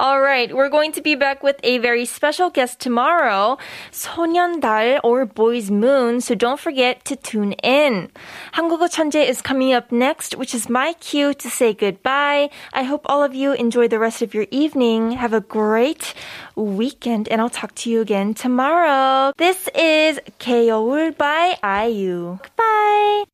All 0.00 0.20
right, 0.20 0.54
we're 0.54 0.68
going 0.68 0.92
to 0.92 1.02
be 1.02 1.14
back 1.14 1.42
with 1.42 1.56
a 1.62 1.78
very 1.78 2.04
special 2.04 2.50
guest 2.50 2.80
tomorrow, 2.80 3.58
소년달 3.92 5.00
or 5.02 5.24
Boy's 5.26 5.70
Moon, 5.70 6.20
so 6.20 6.34
don't 6.34 6.60
forget 6.60 7.04
to 7.04 7.16
tune 7.16 7.52
in. 7.62 8.10
한국어 8.52 8.88
천재 8.88 9.28
is 9.28 9.42
coming 9.42 9.72
up 9.72 9.92
next, 9.92 10.36
which 10.36 10.54
is 10.54 10.68
my 10.68 10.94
cue 10.94 11.34
to 11.34 11.48
say 11.50 11.74
goodbye. 11.74 12.50
I 12.72 12.82
hope 12.82 13.02
all 13.06 13.22
of 13.22 13.34
you 13.34 13.52
enjoy 13.52 13.88
the 13.88 13.98
rest 13.98 14.22
of 14.22 14.34
your 14.34 14.46
evening. 14.50 15.12
Have 15.12 15.32
a 15.32 15.40
great 15.40 16.14
weekend, 16.54 17.28
and 17.28 17.40
I'll 17.40 17.50
talk 17.50 17.74
to 17.76 17.90
you 17.90 18.00
again 18.00 18.34
tomorrow. 18.34 19.32
This 19.36 19.68
is 19.74 20.20
K.O.울 20.38 21.12
by 21.12 21.56
IU. 21.62 22.38
Goodbye. 22.42 23.29